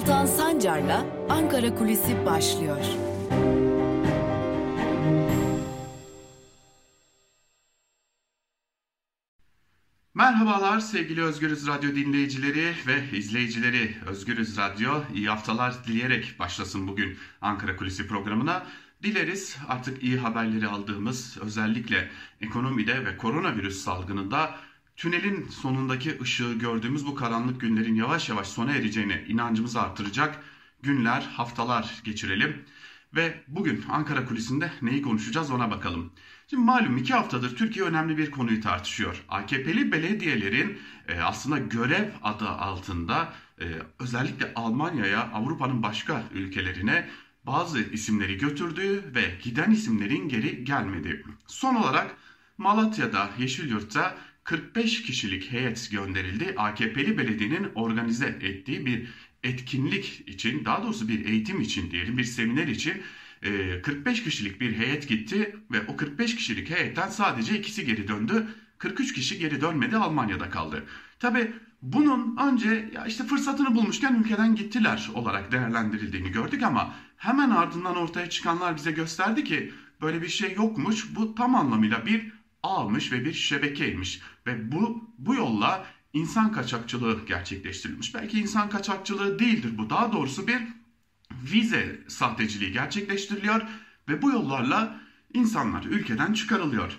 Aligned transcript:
Altan 0.00 0.26
Sancar'la 0.26 1.06
Ankara 1.28 1.74
Kulisi 1.74 2.26
başlıyor. 2.26 2.84
Merhabalar 10.14 10.80
sevgili 10.80 11.22
Özgürüz 11.22 11.66
Radyo 11.66 11.94
dinleyicileri 11.94 12.74
ve 12.86 13.18
izleyicileri. 13.18 13.96
Özgürüz 14.06 14.56
Radyo 14.56 15.02
iyi 15.14 15.28
haftalar 15.28 15.84
dileyerek 15.86 16.36
başlasın 16.38 16.88
bugün 16.88 17.18
Ankara 17.40 17.76
Kulisi 17.76 18.08
programına. 18.08 18.66
Dileriz 19.02 19.58
artık 19.68 20.02
iyi 20.02 20.18
haberleri 20.18 20.66
aldığımız 20.66 21.38
özellikle 21.40 22.10
ekonomide 22.40 23.04
ve 23.04 23.16
koronavirüs 23.16 23.84
salgınında 23.84 24.56
tünelin 24.96 25.48
sonundaki 25.48 26.20
ışığı 26.20 26.52
gördüğümüz 26.52 27.06
bu 27.06 27.14
karanlık 27.14 27.60
günlerin 27.60 27.94
yavaş 27.94 28.28
yavaş 28.28 28.48
sona 28.48 28.72
ereceğine 28.72 29.24
inancımızı 29.28 29.80
artıracak 29.80 30.44
günler, 30.82 31.20
haftalar 31.20 32.00
geçirelim. 32.04 32.64
Ve 33.14 33.44
bugün 33.48 33.84
Ankara 33.90 34.24
kulisinde 34.24 34.72
neyi 34.82 35.02
konuşacağız 35.02 35.50
ona 35.50 35.70
bakalım. 35.70 36.12
Şimdi 36.50 36.62
malum 36.62 36.96
iki 36.96 37.14
haftadır 37.14 37.56
Türkiye 37.56 37.84
önemli 37.84 38.18
bir 38.18 38.30
konuyu 38.30 38.60
tartışıyor. 38.60 39.24
AKP'li 39.28 39.92
belediyelerin 39.92 40.78
e, 41.08 41.20
aslında 41.20 41.58
görev 41.58 42.08
adı 42.22 42.48
altında 42.48 43.32
e, 43.60 43.64
özellikle 43.98 44.52
Almanya'ya, 44.54 45.30
Avrupa'nın 45.32 45.82
başka 45.82 46.22
ülkelerine 46.34 47.08
bazı 47.46 47.80
isimleri 47.80 48.38
götürdüğü 48.38 49.14
ve 49.14 49.38
giden 49.42 49.70
isimlerin 49.70 50.28
geri 50.28 50.64
gelmediği. 50.64 51.24
Son 51.46 51.74
olarak 51.74 52.16
Malatya'da, 52.58 53.30
Yeşilyurt'ta 53.38 54.16
45 54.50 55.02
kişilik 55.02 55.52
heyet 55.52 55.88
gönderildi. 55.90 56.54
AKP'li 56.56 57.18
belediyenin 57.18 57.68
organize 57.74 58.26
ettiği 58.26 58.86
bir 58.86 59.06
etkinlik 59.42 60.24
için, 60.26 60.64
daha 60.64 60.82
doğrusu 60.82 61.08
bir 61.08 61.24
eğitim 61.24 61.60
için 61.60 61.90
diyelim, 61.90 62.18
bir 62.18 62.24
seminer 62.24 62.66
için 62.66 63.02
45 63.82 64.24
kişilik 64.24 64.60
bir 64.60 64.72
heyet 64.72 65.08
gitti 65.08 65.56
ve 65.70 65.82
o 65.88 65.96
45 65.96 66.36
kişilik 66.36 66.70
heyetten 66.70 67.08
sadece 67.08 67.58
ikisi 67.58 67.84
geri 67.84 68.08
döndü. 68.08 68.46
43 68.78 69.12
kişi 69.12 69.38
geri 69.38 69.60
dönmedi 69.60 69.96
Almanya'da 69.96 70.50
kaldı. 70.50 70.84
Tabi 71.18 71.52
bunun 71.82 72.36
önce 72.36 72.90
ya 72.94 73.06
işte 73.06 73.24
fırsatını 73.24 73.74
bulmuşken 73.74 74.14
ülkeden 74.14 74.54
gittiler 74.54 75.10
olarak 75.14 75.52
değerlendirildiğini 75.52 76.30
gördük 76.30 76.62
ama 76.62 76.94
hemen 77.16 77.50
ardından 77.50 77.96
ortaya 77.96 78.30
çıkanlar 78.30 78.76
bize 78.76 78.90
gösterdi 78.90 79.44
ki 79.44 79.72
böyle 80.00 80.22
bir 80.22 80.28
şey 80.28 80.54
yokmuş. 80.54 81.16
Bu 81.16 81.34
tam 81.34 81.54
anlamıyla 81.54 82.06
bir 82.06 82.39
ağmış 82.62 83.12
ve 83.12 83.24
bir 83.24 83.32
şebekeymiş 83.32 84.20
ve 84.46 84.72
bu 84.72 85.10
bu 85.18 85.34
yolla 85.34 85.86
insan 86.12 86.52
kaçakçılığı 86.52 87.26
gerçekleştirilmiş. 87.26 88.14
Belki 88.14 88.40
insan 88.40 88.68
kaçakçılığı 88.68 89.38
değildir 89.38 89.78
bu. 89.78 89.90
Daha 89.90 90.12
doğrusu 90.12 90.46
bir 90.46 90.62
vize 91.52 92.00
sahteciliği 92.08 92.72
gerçekleştiriliyor 92.72 93.62
ve 94.08 94.22
bu 94.22 94.30
yollarla 94.30 95.00
insanlar 95.34 95.84
ülkeden 95.84 96.32
çıkarılıyor. 96.32 96.98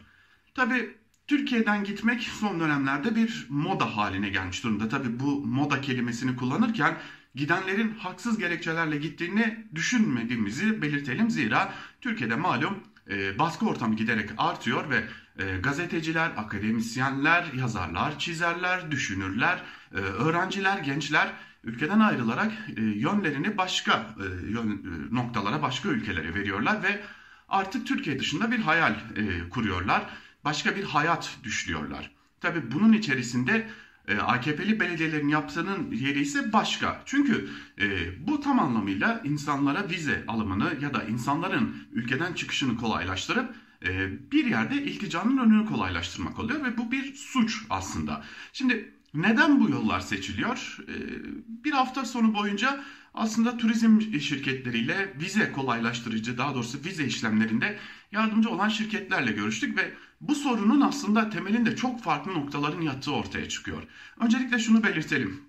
Tabi 0.53 0.95
Türkiye'den 1.27 1.83
gitmek 1.83 2.21
son 2.21 2.59
dönemlerde 2.59 3.15
bir 3.15 3.45
moda 3.49 3.97
haline 3.97 4.29
gelmiş 4.29 4.63
durumda. 4.63 4.89
Tabi 4.89 5.19
bu 5.19 5.45
moda 5.45 5.81
kelimesini 5.81 6.35
kullanırken 6.35 6.97
gidenlerin 7.35 7.95
haksız 7.95 8.37
gerekçelerle 8.37 8.97
gittiğini 8.97 9.67
düşünmediğimizi 9.75 10.81
belirtelim. 10.81 11.29
Zira 11.29 11.73
Türkiye'de 12.01 12.35
malum 12.35 12.83
e, 13.09 13.39
baskı 13.39 13.65
ortamı 13.65 13.95
giderek 13.95 14.29
artıyor 14.37 14.89
ve 14.89 15.03
e, 15.39 15.57
gazeteciler, 15.57 16.31
akademisyenler, 16.37 17.53
yazarlar, 17.53 18.19
çizerler, 18.19 18.91
düşünürler, 18.91 19.63
e, 19.91 19.97
öğrenciler, 19.97 20.77
gençler 20.77 21.33
ülkeden 21.63 21.99
ayrılarak 21.99 22.51
e, 22.77 22.81
yönlerini 22.81 23.57
başka 23.57 24.15
e, 24.19 24.51
yön, 24.51 24.85
noktalara, 25.11 25.61
başka 25.61 25.89
ülkelere 25.89 26.35
veriyorlar 26.35 26.83
ve 26.83 27.01
artık 27.49 27.87
Türkiye 27.87 28.19
dışında 28.19 28.51
bir 28.51 28.59
hayal 28.59 28.95
kuruyorlar. 29.49 30.03
Başka 30.43 30.75
bir 30.75 30.83
hayat 30.83 31.37
düşlüyorlar. 31.43 32.11
Tabi 32.41 32.71
bunun 32.71 32.93
içerisinde 32.93 33.67
AKP'li 34.19 34.79
belediyelerin 34.79 35.27
yaptığının 35.27 35.91
yeri 35.91 36.19
ise 36.19 36.53
başka. 36.53 37.01
Çünkü 37.05 37.49
e, 37.79 37.87
bu 38.27 38.41
tam 38.41 38.59
anlamıyla 38.59 39.21
insanlara 39.23 39.89
vize 39.89 40.23
alımını 40.27 40.73
ya 40.81 40.93
da 40.93 41.03
insanların 41.03 41.87
ülkeden 41.91 42.33
çıkışını 42.33 42.77
kolaylaştırıp 42.77 43.55
bir 44.31 44.45
yerde 44.45 44.83
ilticanın 44.83 45.37
önünü 45.37 45.65
kolaylaştırmak 45.65 46.39
oluyor 46.39 46.63
ve 46.63 46.77
bu 46.77 46.91
bir 46.91 47.15
suç 47.15 47.65
aslında. 47.69 48.23
Şimdi 48.53 48.93
neden 49.13 49.59
bu 49.59 49.69
yollar 49.69 49.99
seçiliyor? 49.99 50.77
E, 50.87 50.93
bir 51.63 51.71
hafta 51.71 52.05
sonu 52.05 52.33
boyunca 52.33 52.83
aslında 53.13 53.57
turizm 53.57 54.01
şirketleriyle 54.19 55.13
vize 55.21 55.51
kolaylaştırıcı 55.51 56.37
daha 56.37 56.55
doğrusu 56.55 56.79
vize 56.85 57.05
işlemlerinde 57.05 57.79
yardımcı 58.11 58.49
olan 58.49 58.69
şirketlerle 58.69 59.31
görüştük 59.31 59.77
ve 59.77 59.93
bu 60.21 60.35
sorunun 60.35 60.81
aslında 60.81 61.29
temelinde 61.29 61.75
çok 61.75 62.03
farklı 62.03 62.33
noktaların 62.33 62.81
yattığı 62.81 63.11
ortaya 63.11 63.49
çıkıyor. 63.49 63.83
Öncelikle 64.19 64.59
şunu 64.59 64.83
belirtelim. 64.83 65.41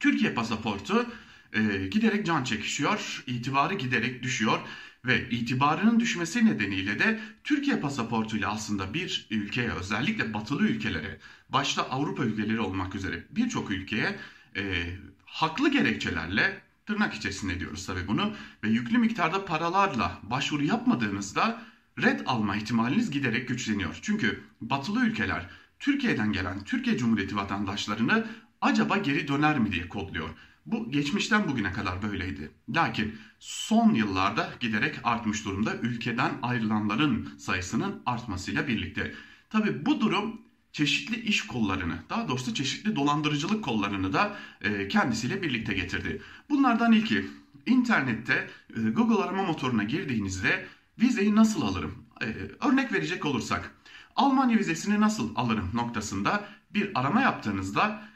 Türkiye 0.00 0.32
pasaportu 0.32 1.06
e, 1.52 1.86
giderek 1.86 2.26
can 2.26 2.44
çekişiyor, 2.44 3.24
itibarı 3.26 3.74
giderek 3.74 4.22
düşüyor 4.22 4.58
ve 5.04 5.30
itibarının 5.30 6.00
düşmesi 6.00 6.46
nedeniyle 6.46 6.98
de 6.98 7.20
Türkiye 7.44 7.76
pasaportuyla 7.76 8.52
aslında 8.52 8.94
bir 8.94 9.26
ülkeye 9.30 9.70
özellikle 9.70 10.34
batılı 10.34 10.68
ülkelere 10.68 11.18
başta 11.48 11.82
Avrupa 11.82 12.24
ülkeleri 12.24 12.60
olmak 12.60 12.94
üzere 12.94 13.24
birçok 13.30 13.70
ülkeye 13.70 14.18
e, 14.56 14.94
haklı 15.24 15.70
gerekçelerle 15.70 16.60
tırnak 16.86 17.14
içerisinde 17.14 17.60
diyoruz 17.60 17.86
tabi 17.86 18.08
bunu 18.08 18.32
ve 18.64 18.68
yüklü 18.68 18.98
miktarda 18.98 19.44
paralarla 19.44 20.20
başvuru 20.22 20.64
yapmadığınızda 20.64 21.62
red 22.02 22.20
alma 22.26 22.56
ihtimaliniz 22.56 23.10
giderek 23.10 23.48
güçleniyor. 23.48 23.98
Çünkü 24.02 24.40
batılı 24.60 25.06
ülkeler 25.06 25.50
Türkiye'den 25.78 26.32
gelen 26.32 26.64
Türkiye 26.64 26.96
Cumhuriyeti 26.96 27.36
vatandaşlarını 27.36 28.26
acaba 28.60 28.96
geri 28.96 29.28
döner 29.28 29.58
mi 29.58 29.72
diye 29.72 29.88
kodluyor. 29.88 30.28
Bu 30.66 30.90
geçmişten 30.90 31.48
bugüne 31.48 31.72
kadar 31.72 32.02
böyleydi. 32.02 32.50
Lakin 32.68 33.18
son 33.38 33.94
yıllarda 33.94 34.50
giderek 34.60 35.00
artmış 35.04 35.44
durumda 35.44 35.76
ülkeden 35.76 36.32
ayrılanların 36.42 37.38
sayısının 37.38 38.02
artmasıyla 38.06 38.68
birlikte. 38.68 39.14
Tabi 39.50 39.86
bu 39.86 40.00
durum 40.00 40.40
çeşitli 40.72 41.20
iş 41.20 41.46
kollarını, 41.46 41.98
daha 42.10 42.28
doğrusu 42.28 42.54
çeşitli 42.54 42.96
dolandırıcılık 42.96 43.64
kollarını 43.64 44.12
da 44.12 44.36
e, 44.60 44.88
kendisiyle 44.88 45.42
birlikte 45.42 45.74
getirdi. 45.74 46.22
Bunlardan 46.50 46.92
ilki 46.92 47.26
internette 47.66 48.50
e, 48.76 48.80
Google 48.80 49.24
arama 49.24 49.42
motoruna 49.42 49.84
girdiğinizde 49.84 50.66
vizeyi 51.00 51.34
nasıl 51.34 51.62
alırım? 51.62 51.94
E, 52.22 52.26
örnek 52.68 52.92
verecek 52.92 53.24
olursak 53.24 53.74
Almanya 54.16 54.58
vizesini 54.58 55.00
nasıl 55.00 55.36
alırım 55.36 55.70
noktasında 55.74 56.44
bir 56.70 56.90
arama 56.94 57.20
yaptığınızda 57.20 58.08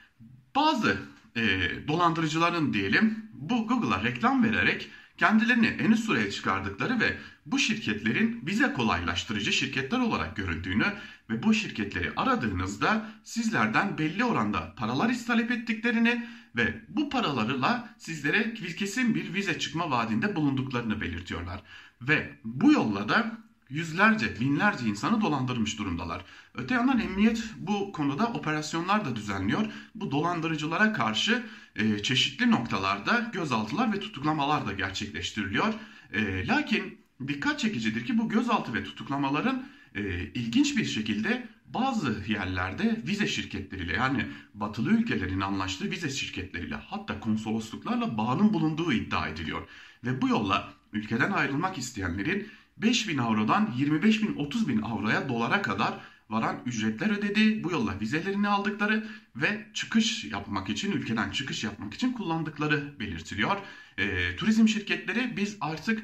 bazı 0.56 0.98
e, 1.36 1.42
dolandırıcıların 1.88 2.72
diyelim 2.72 3.28
bu 3.32 3.66
Google'a 3.66 4.02
reklam 4.04 4.44
vererek 4.44 4.90
kendilerini 5.18 5.66
en 5.66 5.90
üst 5.90 6.04
sıraya 6.04 6.30
çıkardıkları 6.30 7.00
ve 7.00 7.16
bu 7.46 7.58
şirketlerin 7.58 8.46
bize 8.46 8.72
kolaylaştırıcı 8.72 9.52
şirketler 9.52 9.98
olarak 9.98 10.36
göründüğünü 10.36 10.86
ve 11.30 11.42
bu 11.42 11.54
şirketleri 11.54 12.12
aradığınızda 12.16 13.10
sizlerden 13.24 13.98
belli 13.98 14.24
oranda 14.24 14.74
paralar 14.76 15.10
istalep 15.10 15.50
ettiklerini 15.50 16.26
ve 16.56 16.80
bu 16.88 17.10
paralarla 17.10 17.94
sizlere 17.98 18.54
kesin 18.54 19.14
bir 19.14 19.34
vize 19.34 19.58
çıkma 19.58 19.90
vaadinde 19.90 20.36
bulunduklarını 20.36 21.00
belirtiyorlar. 21.00 21.62
Ve 22.02 22.38
bu 22.44 22.72
yolla 22.72 23.08
da 23.08 23.38
yüzlerce, 23.70 24.40
binlerce 24.40 24.86
insanı 24.86 25.20
dolandırmış 25.20 25.78
durumdalar. 25.78 26.24
Öte 26.58 26.74
yandan 26.74 26.98
emniyet 26.98 27.44
bu 27.58 27.92
konuda 27.92 28.26
operasyonlar 28.26 29.04
da 29.04 29.16
düzenliyor. 29.16 29.66
Bu 29.94 30.10
dolandırıcılara 30.10 30.92
karşı 30.92 31.44
e, 31.76 32.02
çeşitli 32.02 32.50
noktalarda 32.50 33.30
gözaltılar 33.32 33.92
ve 33.92 34.00
tutuklamalar 34.00 34.66
da 34.66 34.72
gerçekleştiriliyor. 34.72 35.74
E, 36.12 36.46
lakin 36.46 36.98
dikkat 37.28 37.58
çekicidir 37.58 38.04
ki 38.04 38.18
bu 38.18 38.28
gözaltı 38.28 38.74
ve 38.74 38.84
tutuklamaların 38.84 39.66
e, 39.94 40.02
ilginç 40.24 40.76
bir 40.76 40.84
şekilde 40.84 41.48
bazı 41.66 42.24
yerlerde 42.28 43.02
vize 43.06 43.26
şirketleriyle 43.26 43.92
yani 43.92 44.26
batılı 44.54 44.90
ülkelerin 44.90 45.40
anlaştığı 45.40 45.90
vize 45.90 46.10
şirketleriyle 46.10 46.74
hatta 46.74 47.20
konsolosluklarla 47.20 48.18
bağının 48.18 48.52
bulunduğu 48.52 48.92
iddia 48.92 49.28
ediliyor. 49.28 49.68
Ve 50.04 50.22
bu 50.22 50.28
yolla 50.28 50.72
ülkeden 50.92 51.32
ayrılmak 51.32 51.78
isteyenlerin 51.78 52.48
5 52.76 53.08
bin 53.08 53.18
avrodan 53.18 53.74
25 53.76 54.22
bin 54.22 54.36
30 54.36 54.68
bin 54.68 54.82
avroya 54.82 55.28
dolara 55.28 55.62
kadar 55.62 55.94
varan 56.30 56.62
ücretler 56.66 57.10
ödedi. 57.10 57.64
Bu 57.64 57.70
yolla 57.72 58.00
vizelerini 58.00 58.48
aldıkları 58.48 59.06
ve 59.36 59.66
çıkış 59.74 60.24
yapmak 60.24 60.68
için 60.68 60.92
ülkeden 60.92 61.30
çıkış 61.30 61.64
yapmak 61.64 61.94
için 61.94 62.12
kullandıkları 62.12 63.00
belirtiliyor. 63.00 63.56
E, 63.98 64.36
turizm 64.36 64.68
şirketleri 64.68 65.36
biz 65.36 65.56
artık 65.60 66.02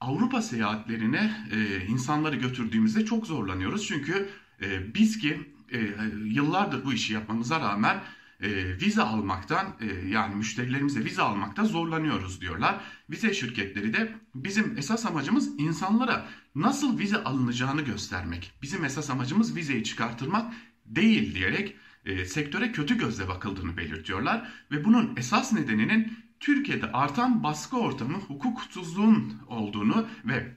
Avrupa 0.00 0.42
seyahatlerine 0.42 1.46
e, 1.52 1.86
insanları 1.86 2.36
götürdüğümüzde 2.36 3.04
çok 3.04 3.26
zorlanıyoruz. 3.26 3.86
Çünkü 3.86 4.28
e, 4.62 4.94
biz 4.94 5.18
ki 5.18 5.54
e, 5.72 5.78
yıllardır 6.24 6.84
bu 6.84 6.92
işi 6.92 7.12
yapmamıza 7.12 7.60
rağmen 7.60 8.00
e, 8.40 8.78
vize 8.80 9.02
almaktan 9.02 9.66
e, 9.80 10.08
yani 10.08 10.34
müşterilerimize 10.34 11.04
vize 11.04 11.22
almakta 11.22 11.64
zorlanıyoruz 11.64 12.40
diyorlar. 12.40 12.80
Vize 13.10 13.34
şirketleri 13.34 13.92
de 13.92 14.12
bizim 14.34 14.78
esas 14.78 15.06
amacımız 15.06 15.60
insanlara 15.60 16.26
nasıl 16.56 16.98
vize 16.98 17.24
alınacağını 17.24 17.82
göstermek. 17.82 18.52
Bizim 18.62 18.84
esas 18.84 19.10
amacımız 19.10 19.56
vizeyi 19.56 19.84
çıkartırmak 19.84 20.54
değil 20.86 21.34
diyerek 21.34 21.76
e, 22.04 22.24
sektöre 22.24 22.72
kötü 22.72 22.98
gözle 22.98 23.28
bakıldığını 23.28 23.76
belirtiyorlar 23.76 24.48
ve 24.70 24.84
bunun 24.84 25.16
esas 25.16 25.52
nedeninin 25.52 26.18
Türkiye'de 26.40 26.92
artan 26.92 27.42
baskı 27.42 27.76
ortamı 27.76 28.18
hukuksuzluğun 28.18 29.34
olduğunu 29.46 30.08
ve 30.24 30.54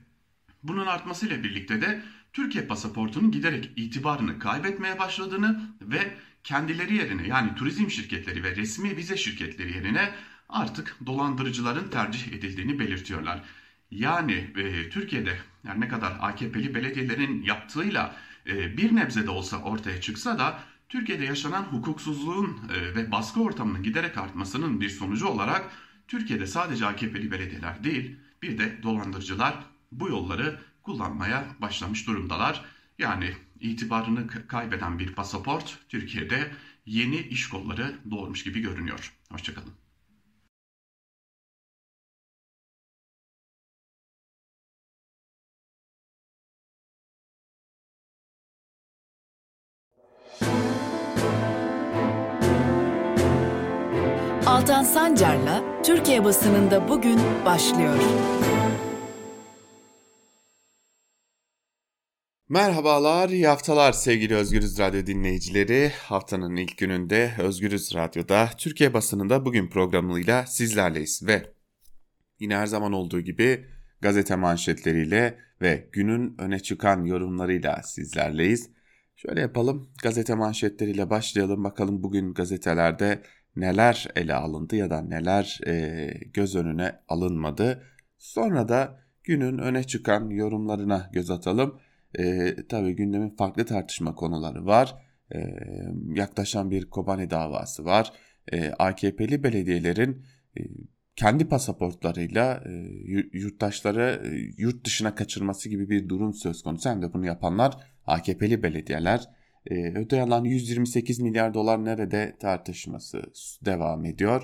bunun 0.62 0.86
artmasıyla 0.86 1.44
birlikte 1.44 1.80
de 1.80 2.02
Türkiye 2.32 2.66
pasaportunun 2.66 3.30
giderek 3.30 3.70
itibarını 3.76 4.38
kaybetmeye 4.38 4.98
başladığını 4.98 5.60
ve 5.82 6.14
kendileri 6.44 6.96
yerine 6.96 7.26
yani 7.26 7.54
turizm 7.54 7.90
şirketleri 7.90 8.42
ve 8.42 8.56
resmi 8.56 8.96
vize 8.96 9.16
şirketleri 9.16 9.72
yerine 9.72 10.14
artık 10.48 10.96
dolandırıcıların 11.06 11.88
tercih 11.88 12.32
edildiğini 12.32 12.78
belirtiyorlar. 12.78 13.42
Yani 13.90 14.50
e, 14.56 14.88
Türkiye'de 14.88 15.38
yani 15.64 15.80
ne 15.80 15.88
kadar 15.88 16.16
AKP'li 16.20 16.74
belediyelerin 16.74 17.42
yaptığıyla 17.42 18.16
e, 18.46 18.76
bir 18.76 18.96
nebze 18.96 19.26
de 19.26 19.30
olsa 19.30 19.62
ortaya 19.62 20.00
çıksa 20.00 20.38
da 20.38 20.58
Türkiye'de 20.88 21.24
yaşanan 21.24 21.62
hukuksuzluğun 21.62 22.60
e, 22.74 22.94
ve 22.94 23.12
baskı 23.12 23.42
ortamının 23.42 23.82
giderek 23.82 24.18
artmasının 24.18 24.80
bir 24.80 24.88
sonucu 24.88 25.26
olarak 25.26 25.70
Türkiye'de 26.08 26.46
sadece 26.46 26.86
AKP'li 26.86 27.30
belediyeler 27.30 27.84
değil 27.84 28.16
bir 28.42 28.58
de 28.58 28.82
dolandırıcılar 28.82 29.54
bu 29.92 30.08
yolları 30.08 30.60
kullanmaya 30.82 31.44
başlamış 31.60 32.06
durumdalar. 32.06 32.64
Yani 32.98 33.34
itibarını 33.60 34.26
kaybeden 34.46 34.98
bir 34.98 35.14
pasaport 35.14 35.78
Türkiye'de 35.88 36.50
yeni 36.86 37.16
iş 37.16 37.48
kolları 37.48 37.94
doğurmuş 38.10 38.44
gibi 38.44 38.60
görünüyor. 38.60 39.12
Hoşçakalın. 39.32 39.72
Altan 54.60 54.82
Sancar'la 54.82 55.82
Türkiye 55.82 56.24
basınında 56.24 56.88
bugün 56.88 57.18
başlıyor. 57.44 57.94
Merhabalar, 62.48 63.28
iyi 63.28 63.46
haftalar 63.46 63.92
sevgili 63.92 64.34
Özgürüz 64.34 64.78
Radyo 64.78 65.06
dinleyicileri. 65.06 65.92
Haftanın 66.02 66.56
ilk 66.56 66.78
gününde 66.78 67.32
Özgürüz 67.38 67.94
Radyo'da 67.94 68.50
Türkiye 68.58 68.94
basınında 68.94 69.44
bugün 69.44 69.68
programıyla 69.68 70.46
sizlerleyiz 70.46 71.26
ve 71.26 71.52
yine 72.40 72.56
her 72.56 72.66
zaman 72.66 72.92
olduğu 72.92 73.20
gibi 73.20 73.66
gazete 74.00 74.36
manşetleriyle 74.36 75.38
ve 75.62 75.88
günün 75.92 76.34
öne 76.38 76.60
çıkan 76.60 77.04
yorumlarıyla 77.04 77.82
sizlerleyiz. 77.82 78.70
Şöyle 79.16 79.40
yapalım, 79.40 79.92
gazete 80.02 80.34
manşetleriyle 80.34 81.10
başlayalım 81.10 81.64
bakalım 81.64 82.02
bugün 82.02 82.34
gazetelerde 82.34 83.22
neler 83.56 84.08
ele 84.16 84.34
alındı 84.34 84.76
ya 84.76 84.90
da 84.90 85.02
neler 85.02 85.60
e, 85.66 86.06
göz 86.34 86.56
önüne 86.56 86.92
alınmadı. 87.08 87.82
Sonra 88.18 88.68
da 88.68 89.00
günün 89.24 89.58
öne 89.58 89.84
çıkan 89.84 90.30
yorumlarına 90.30 91.10
göz 91.12 91.30
atalım. 91.30 91.80
E, 92.18 92.54
tabii 92.68 92.96
gündemin 92.96 93.36
farklı 93.36 93.64
tartışma 93.64 94.14
konuları 94.14 94.66
var. 94.66 94.94
E, 95.34 95.38
yaklaşan 96.14 96.70
bir 96.70 96.90
Kobani 96.90 97.30
davası 97.30 97.84
var. 97.84 98.12
E, 98.52 98.70
AKP'li 98.70 99.42
belediyelerin 99.42 100.26
e, 100.58 100.60
kendi 101.16 101.48
pasaportlarıyla 101.48 102.64
e, 102.66 102.70
yurttaşları 103.32 104.22
e, 104.24 104.28
yurt 104.62 104.86
dışına 104.86 105.14
kaçırması 105.14 105.68
gibi 105.68 105.90
bir 105.90 106.08
durum 106.08 106.34
söz 106.34 106.62
konusu. 106.62 106.90
Hem 106.90 107.02
de 107.02 107.12
bunu 107.12 107.26
yapanlar 107.26 107.76
AKP'li 108.06 108.62
belediyeler. 108.62 109.39
E, 109.66 109.98
öte 109.98 110.16
yandan 110.16 110.44
128 110.44 111.20
milyar 111.20 111.54
dolar 111.54 111.84
nerede 111.84 112.36
tartışması 112.40 113.22
devam 113.64 114.04
ediyor. 114.04 114.42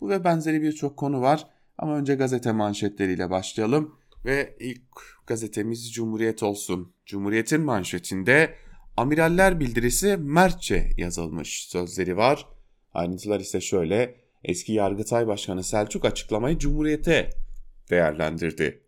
Bu 0.00 0.08
ve 0.08 0.24
benzeri 0.24 0.62
birçok 0.62 0.96
konu 0.96 1.20
var. 1.20 1.46
Ama 1.78 1.96
önce 1.96 2.14
gazete 2.14 2.52
manşetleriyle 2.52 3.30
başlayalım. 3.30 3.94
Ve 4.24 4.56
ilk 4.60 4.82
gazetemiz 5.26 5.92
Cumhuriyet 5.92 6.42
olsun. 6.42 6.92
Cumhuriyet'in 7.06 7.60
manşetinde 7.60 8.54
amiraller 8.96 9.60
bildirisi 9.60 10.16
Mertçe 10.16 10.90
yazılmış 10.96 11.68
sözleri 11.68 12.16
var. 12.16 12.46
Ayrıntılar 12.94 13.40
ise 13.40 13.60
şöyle. 13.60 14.14
Eski 14.44 14.72
Yargıtay 14.72 15.26
Başkanı 15.26 15.64
Selçuk 15.64 16.04
açıklamayı 16.04 16.58
Cumhuriyet'e 16.58 17.30
değerlendirdi. 17.90 18.82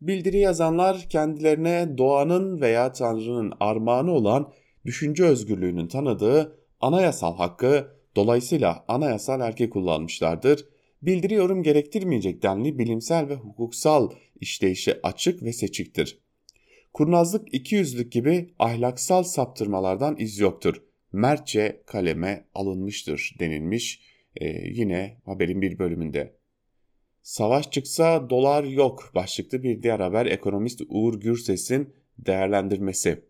Bildiri 0.00 0.38
yazanlar 0.38 1.06
kendilerine 1.08 1.98
doğanın 1.98 2.60
veya 2.60 2.92
Tanrı'nın 2.92 3.52
armağanı 3.60 4.10
olan 4.10 4.52
düşünce 4.84 5.24
özgürlüğünün 5.24 5.86
tanıdığı 5.86 6.58
anayasal 6.80 7.36
hakkı 7.36 7.88
dolayısıyla 8.16 8.84
anayasal 8.88 9.40
erke 9.40 9.70
kullanmışlardır. 9.70 10.64
Bildiri 11.02 11.34
yorum 11.34 11.62
gerektirmeyecek 11.62 12.42
denli 12.42 12.78
bilimsel 12.78 13.28
ve 13.28 13.34
hukuksal 13.34 14.10
işleyişe 14.40 15.00
açık 15.02 15.42
ve 15.42 15.52
seçiktir. 15.52 16.18
Kurnazlık 16.92 17.54
ikiyüzlük 17.54 18.12
gibi 18.12 18.54
ahlaksal 18.58 19.22
saptırmalardan 19.22 20.16
iz 20.18 20.38
yoktur. 20.38 20.82
Mertçe 21.12 21.82
kaleme 21.86 22.44
alınmıştır 22.54 23.36
denilmiş 23.40 24.00
ee, 24.36 24.46
yine 24.68 25.16
haberin 25.24 25.62
bir 25.62 25.78
bölümünde. 25.78 26.36
Savaş 27.22 27.70
çıksa 27.70 28.30
dolar 28.30 28.64
yok 28.64 29.10
başlıklı 29.14 29.62
bir 29.62 29.82
diğer 29.82 30.00
haber 30.00 30.26
ekonomist 30.26 30.82
Uğur 30.88 31.20
Gürses'in 31.20 31.94
değerlendirmesi. 32.18 33.24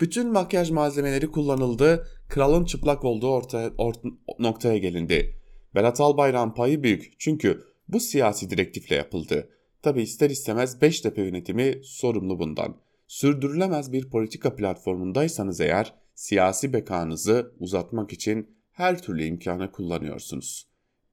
Bütün 0.00 0.32
makyaj 0.32 0.70
malzemeleri 0.70 1.30
kullanıldı, 1.30 2.06
kralın 2.28 2.64
çıplak 2.64 3.04
olduğu 3.04 3.30
orta, 3.30 3.70
orta, 3.78 4.08
noktaya 4.38 4.78
gelindi. 4.78 5.40
Berat 5.74 6.00
Albayrak'ın 6.00 6.54
payı 6.54 6.82
büyük 6.82 7.12
çünkü 7.18 7.64
bu 7.88 8.00
siyasi 8.00 8.50
direktifle 8.50 8.96
yapıldı. 8.96 9.48
Tabi 9.82 10.02
ister 10.02 10.30
istemez 10.30 10.80
Beştepe 10.82 11.22
yönetimi 11.22 11.80
sorumlu 11.84 12.38
bundan. 12.38 12.76
Sürdürülemez 13.08 13.92
bir 13.92 14.10
politika 14.10 14.56
platformundaysanız 14.56 15.60
eğer 15.60 15.94
siyasi 16.14 16.72
bekanızı 16.72 17.54
uzatmak 17.60 18.12
için 18.12 18.50
her 18.72 19.02
türlü 19.02 19.24
imkanı 19.24 19.72
kullanıyorsunuz. 19.72 20.68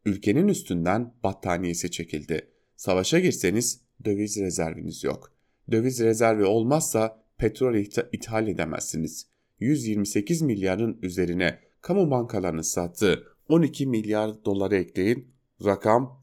Ülkenin 0.05 0.47
üstünden 0.47 1.13
battaniyesi 1.23 1.91
çekildi. 1.91 2.47
Savaşa 2.75 3.19
girseniz 3.19 3.81
döviz 4.05 4.37
rezerviniz 4.37 5.03
yok. 5.03 5.31
Döviz 5.71 5.99
rezervi 5.99 6.45
olmazsa 6.45 7.22
petrol 7.37 7.75
ithal 8.11 8.47
edemezsiniz. 8.47 9.27
128 9.59 10.41
milyarın 10.41 10.99
üzerine 11.01 11.59
kamu 11.81 12.11
bankalarının 12.11 12.61
sattığı 12.61 13.23
12 13.47 13.87
milyar 13.87 14.45
doları 14.45 14.75
ekleyin. 14.75 15.33
Rakam 15.65 16.19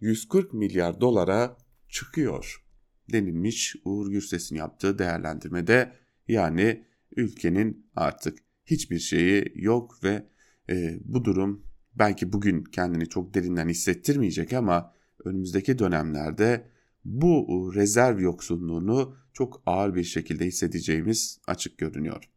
140 0.00 0.52
milyar 0.52 1.00
dolara 1.00 1.56
çıkıyor 1.88 2.68
denilmiş 3.12 3.76
Uğur 3.84 4.10
Gürses'in 4.10 4.56
yaptığı 4.56 4.98
değerlendirmede 4.98 5.92
yani 6.28 6.84
ülkenin 7.16 7.86
artık 7.96 8.38
hiçbir 8.66 8.98
şeyi 8.98 9.52
yok 9.54 10.04
ve 10.04 10.26
e, 10.70 10.98
bu 11.04 11.24
durum 11.24 11.62
belki 11.94 12.32
bugün 12.32 12.64
kendini 12.64 13.08
çok 13.08 13.34
derinden 13.34 13.68
hissettirmeyecek 13.68 14.52
ama 14.52 14.94
önümüzdeki 15.24 15.78
dönemlerde 15.78 16.64
bu 17.04 17.72
rezerv 17.74 18.20
yoksunluğunu 18.20 19.16
çok 19.38 19.62
ağır 19.66 19.94
bir 19.94 20.04
şekilde 20.04 20.46
hissedeceğimiz 20.46 21.38
açık 21.46 21.78
görünüyor. 21.78 22.30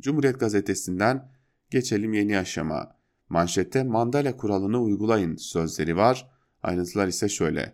Cumhuriyet 0.00 0.40
gazetesinden 0.40 1.32
geçelim 1.70 2.12
yeni 2.12 2.38
aşama. 2.38 2.96
Manşette 3.28 3.82
Mandela 3.82 4.36
kuralını 4.36 4.80
uygulayın 4.82 5.36
sözleri 5.36 5.96
var. 5.96 6.30
Ayrıntılar 6.62 7.08
ise 7.08 7.28
şöyle. 7.28 7.72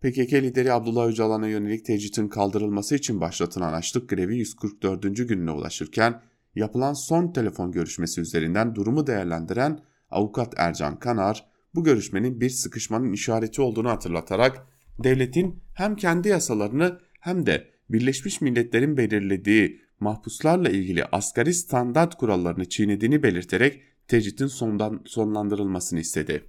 PKK 0.00 0.32
lideri 0.32 0.72
Abdullah 0.72 1.06
Öcalan'a 1.06 1.48
yönelik 1.48 1.84
tecritin 1.84 2.28
kaldırılması 2.28 2.94
için 2.94 3.20
başlatılan 3.20 3.72
açlık 3.72 4.08
grevi 4.08 4.36
144. 4.36 5.02
gününe 5.02 5.50
ulaşırken 5.50 6.22
yapılan 6.54 6.92
son 6.92 7.32
telefon 7.32 7.72
görüşmesi 7.72 8.20
üzerinden 8.20 8.74
durumu 8.74 9.06
değerlendiren 9.06 9.80
avukat 10.10 10.54
Ercan 10.56 10.98
Kanar 10.98 11.46
bu 11.74 11.84
görüşmenin 11.84 12.40
bir 12.40 12.50
sıkışmanın 12.50 13.12
işareti 13.12 13.62
olduğunu 13.62 13.90
hatırlatarak 13.90 14.66
devletin 14.98 15.62
hem 15.74 15.96
kendi 15.96 16.28
yasalarını 16.28 16.98
hem 17.20 17.46
de 17.46 17.77
Birleşmiş 17.90 18.40
Milletler'in 18.40 18.96
belirlediği 18.96 19.80
mahpuslarla 20.00 20.68
ilgili 20.70 21.04
asgari 21.04 21.54
standart 21.54 22.14
kurallarını 22.14 22.68
çiğnediğini 22.68 23.22
belirterek 23.22 23.82
tecritin 24.08 24.46
sondan, 24.46 25.02
sonlandırılmasını 25.06 26.00
istedi. 26.00 26.44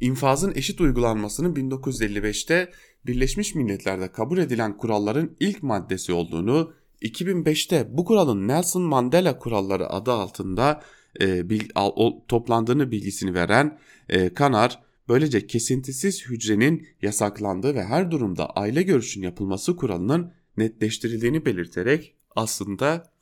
İnfazın 0.00 0.52
eşit 0.54 0.80
uygulanmasının 0.80 1.54
1955'te 1.54 2.70
Birleşmiş 3.06 3.54
Milletler'de 3.54 4.12
kabul 4.12 4.38
edilen 4.38 4.76
kuralların 4.76 5.36
ilk 5.40 5.62
maddesi 5.62 6.12
olduğunu, 6.12 6.72
2005'te 7.02 7.88
bu 7.90 8.04
kuralın 8.04 8.48
Nelson 8.48 8.82
Mandela 8.82 9.38
kuralları 9.38 9.90
adı 9.90 10.12
altında 10.12 10.82
e, 11.20 11.50
bil, 11.50 11.68
al, 11.74 11.92
o, 11.96 12.24
toplandığını 12.28 12.90
bilgisini 12.90 13.34
veren 13.34 13.78
e, 14.08 14.34
Kanar 14.34 14.87
böylece 15.08 15.46
kesintisiz 15.46 16.26
hücrenin 16.26 16.88
yasaklandığı 17.02 17.74
ve 17.74 17.84
her 17.84 18.10
durumda 18.10 18.50
aile 18.50 18.82
görüşün 18.82 19.22
yapılması 19.22 19.76
kuralının 19.76 20.32
netleştirildiğini 20.56 21.44
belirterek 21.46 22.14
aslında 22.36 23.12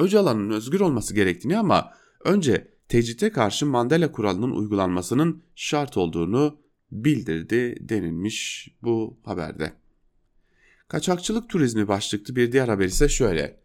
Öcalan'ın 0.00 0.50
özgür 0.50 0.80
olması 0.80 1.14
gerektiğini 1.14 1.58
ama 1.58 1.90
önce 2.24 2.68
tecrite 2.88 3.30
karşı 3.30 3.66
Mandela 3.66 4.12
kuralının 4.12 4.50
uygulanmasının 4.50 5.42
şart 5.54 5.96
olduğunu 5.96 6.58
bildirdi 6.92 7.88
denilmiş 7.88 8.68
bu 8.82 9.20
haberde. 9.24 9.72
Kaçakçılık 10.88 11.48
turizmi 11.48 11.88
başlıklı 11.88 12.36
bir 12.36 12.52
diğer 12.52 12.68
haber 12.68 12.84
ise 12.84 13.08
şöyle. 13.08 13.62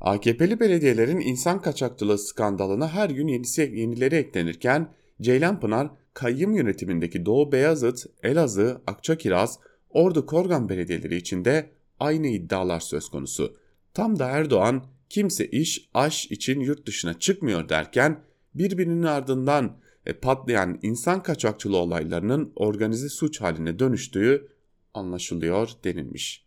AKP'li 0.00 0.60
belediyelerin 0.60 1.20
insan 1.20 1.62
kaçakçılığı 1.62 2.18
skandalına 2.18 2.88
her 2.88 3.10
gün 3.10 3.28
yenisi, 3.28 3.72
yenileri 3.74 4.14
eklenirken 4.14 4.94
Ceylanpınar, 5.20 5.90
kayyım 6.14 6.54
yönetimindeki 6.54 7.26
Doğu 7.26 7.52
Beyazıt, 7.52 8.06
Elazığ, 8.22 8.82
Akçakiraz, 8.86 9.58
Ordu 9.90 10.26
Korgan 10.26 10.68
belediyeleri 10.68 11.16
içinde 11.16 11.70
aynı 12.00 12.26
iddialar 12.26 12.80
söz 12.80 13.08
konusu. 13.08 13.56
Tam 13.94 14.18
da 14.18 14.26
Erdoğan 14.28 14.84
kimse 15.08 15.46
iş, 15.46 15.88
aş 15.94 16.26
için 16.26 16.60
yurt 16.60 16.86
dışına 16.86 17.18
çıkmıyor 17.18 17.68
derken 17.68 18.24
birbirinin 18.54 19.02
ardından 19.02 19.76
e, 20.06 20.12
patlayan 20.12 20.78
insan 20.82 21.22
kaçakçılığı 21.22 21.76
olaylarının 21.76 22.52
organize 22.56 23.08
suç 23.08 23.40
haline 23.40 23.78
dönüştüğü 23.78 24.48
anlaşılıyor 24.94 25.70
denilmiş. 25.84 26.46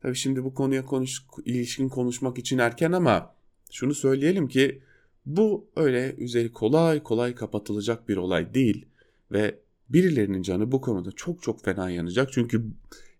Tabii 0.00 0.16
şimdi 0.16 0.44
bu 0.44 0.54
konuya 0.54 0.84
konuş, 0.84 1.22
ilişkin 1.44 1.88
konuşmak 1.88 2.38
için 2.38 2.58
erken 2.58 2.92
ama 2.92 3.34
şunu 3.70 3.94
söyleyelim 3.94 4.48
ki 4.48 4.82
bu 5.26 5.70
öyle 5.76 6.14
üzeri 6.18 6.52
kolay 6.52 7.02
kolay 7.02 7.34
kapatılacak 7.34 8.08
bir 8.08 8.16
olay 8.16 8.54
değil 8.54 8.86
ve 9.32 9.58
birilerinin 9.88 10.42
canı 10.42 10.72
bu 10.72 10.80
konuda 10.80 11.12
çok 11.12 11.42
çok 11.42 11.64
fena 11.64 11.90
yanacak. 11.90 12.32
Çünkü 12.32 12.64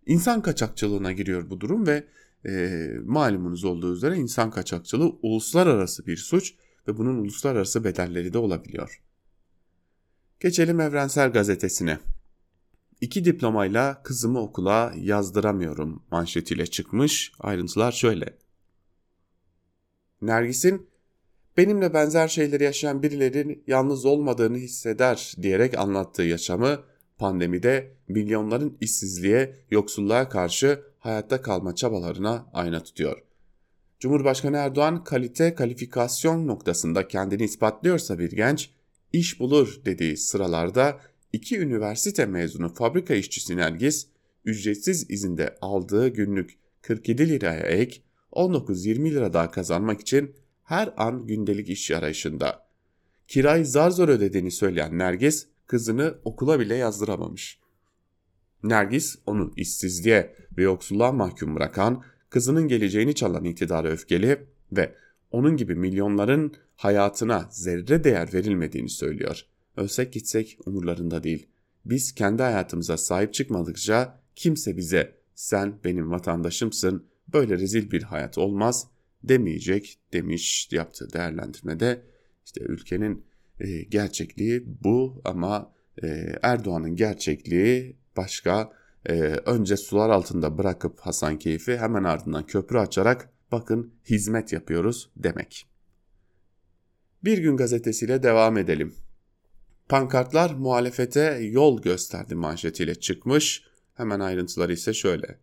insan 0.05 0.41
kaçakçılığına 0.41 1.11
giriyor 1.11 1.49
bu 1.49 1.61
durum 1.61 1.87
ve 1.87 2.03
e, 2.45 2.89
malumunuz 3.05 3.63
olduğu 3.63 3.93
üzere 3.93 4.15
insan 4.15 4.51
kaçakçılığı 4.51 5.15
uluslararası 5.21 6.05
bir 6.05 6.17
suç 6.17 6.53
ve 6.87 6.97
bunun 6.97 7.17
uluslararası 7.17 7.83
bedelleri 7.83 8.33
de 8.33 8.37
olabiliyor. 8.37 9.01
Geçelim 10.39 10.79
Evrensel 10.79 11.31
Gazetesi'ne. 11.31 11.99
İki 13.01 13.25
diplomayla 13.25 14.03
kızımı 14.03 14.39
okula 14.39 14.93
yazdıramıyorum 14.97 16.03
manşetiyle 16.11 16.67
çıkmış. 16.67 17.31
Ayrıntılar 17.39 17.91
şöyle. 17.91 18.37
Nergis'in 20.21 20.87
benimle 21.57 21.93
benzer 21.93 22.27
şeyleri 22.27 22.63
yaşayan 22.63 23.03
birilerinin 23.03 23.63
yalnız 23.67 24.05
olmadığını 24.05 24.57
hisseder 24.57 25.33
diyerek 25.41 25.77
anlattığı 25.77 26.23
yaşamı 26.23 26.79
pandemide 27.17 27.91
milyonların 28.07 28.77
işsizliğe, 28.81 29.55
yoksulluğa 29.71 30.29
karşı 30.29 30.81
hayatta 30.99 31.41
kalma 31.41 31.75
çabalarına 31.75 32.49
ayna 32.53 32.83
tutuyor. 32.83 33.23
Cumhurbaşkanı 33.99 34.57
Erdoğan 34.57 35.03
kalite 35.03 35.55
kalifikasyon 35.55 36.47
noktasında 36.47 37.07
kendini 37.07 37.43
ispatlıyorsa 37.43 38.19
bir 38.19 38.31
genç 38.31 38.69
iş 39.13 39.39
bulur 39.39 39.81
dediği 39.85 40.17
sıralarda 40.17 40.99
iki 41.33 41.59
üniversite 41.59 42.25
mezunu 42.25 42.73
fabrika 42.73 43.13
işçisi 43.13 43.57
Nergis 43.57 44.07
ücretsiz 44.45 45.09
izinde 45.09 45.55
aldığı 45.61 46.07
günlük 46.07 46.57
47 46.81 47.29
liraya 47.29 47.61
ek 47.61 48.01
19-20 48.31 49.11
lira 49.11 49.33
daha 49.33 49.51
kazanmak 49.51 50.01
için 50.01 50.35
her 50.67 50.93
an 50.97 51.27
gündelik 51.27 51.69
iş 51.69 51.91
arayışında. 51.91 52.67
Kirayı 53.27 53.65
zar 53.65 53.89
zor 53.89 54.09
ödediğini 54.09 54.51
söyleyen 54.51 54.97
Nergis 54.97 55.47
kızını 55.67 56.17
okula 56.23 56.59
bile 56.59 56.75
yazdıramamış. 56.75 57.59
Nergis 58.63 59.15
onu 59.25 59.53
işsizliğe 59.55 60.35
ve 60.57 60.63
yoksulluğa 60.63 61.11
mahkum 61.11 61.55
bırakan, 61.55 62.03
kızının 62.29 62.67
geleceğini 62.67 63.15
çalan 63.15 63.43
iktidara 63.43 63.87
öfkeli 63.87 64.47
ve 64.71 64.95
onun 65.31 65.57
gibi 65.57 65.75
milyonların 65.75 66.53
hayatına 66.75 67.47
zerre 67.51 68.03
değer 68.03 68.33
verilmediğini 68.33 68.89
söylüyor. 68.89 69.41
Ölsek 69.77 70.13
gitsek 70.13 70.57
umurlarında 70.65 71.23
değil. 71.23 71.47
Biz 71.85 72.15
kendi 72.15 72.43
hayatımıza 72.43 72.97
sahip 72.97 73.33
çıkmadıkça 73.33 74.19
kimse 74.35 74.77
bize 74.77 75.15
sen 75.35 75.79
benim 75.83 76.11
vatandaşımsın 76.11 77.05
böyle 77.33 77.57
rezil 77.57 77.91
bir 77.91 78.03
hayat 78.03 78.37
olmaz 78.37 78.87
demeyecek 79.23 79.99
demiş 80.13 80.69
yaptığı 80.71 81.13
değerlendirmede. 81.13 82.01
İşte 82.45 82.61
ülkenin 82.63 83.25
e, 83.59 83.83
gerçekliği 83.83 84.63
bu 84.83 85.21
ama 85.25 85.73
e, 86.03 86.07
Erdoğan'ın 86.41 86.95
gerçekliği 86.95 87.97
başka. 88.17 88.71
E, 89.05 89.13
önce 89.45 89.77
sular 89.77 90.09
altında 90.09 90.57
bırakıp 90.57 90.99
Hasan 90.99 91.39
Keyfi 91.39 91.77
hemen 91.77 92.03
ardından 92.03 92.45
köprü 92.45 92.77
açarak 92.77 93.29
bakın 93.51 93.93
hizmet 94.09 94.53
yapıyoruz 94.53 95.11
demek. 95.15 95.67
Bir 97.23 97.37
gün 97.37 97.57
gazetesiyle 97.57 98.23
devam 98.23 98.57
edelim. 98.57 98.95
Pankartlar 99.89 100.51
muhalefete 100.51 101.39
yol 101.51 101.81
gösterdi 101.81 102.35
manşetiyle 102.35 102.95
çıkmış. 102.95 103.63
Hemen 103.93 104.19
ayrıntıları 104.19 104.73
ise 104.73 104.93
şöyle. 104.93 105.39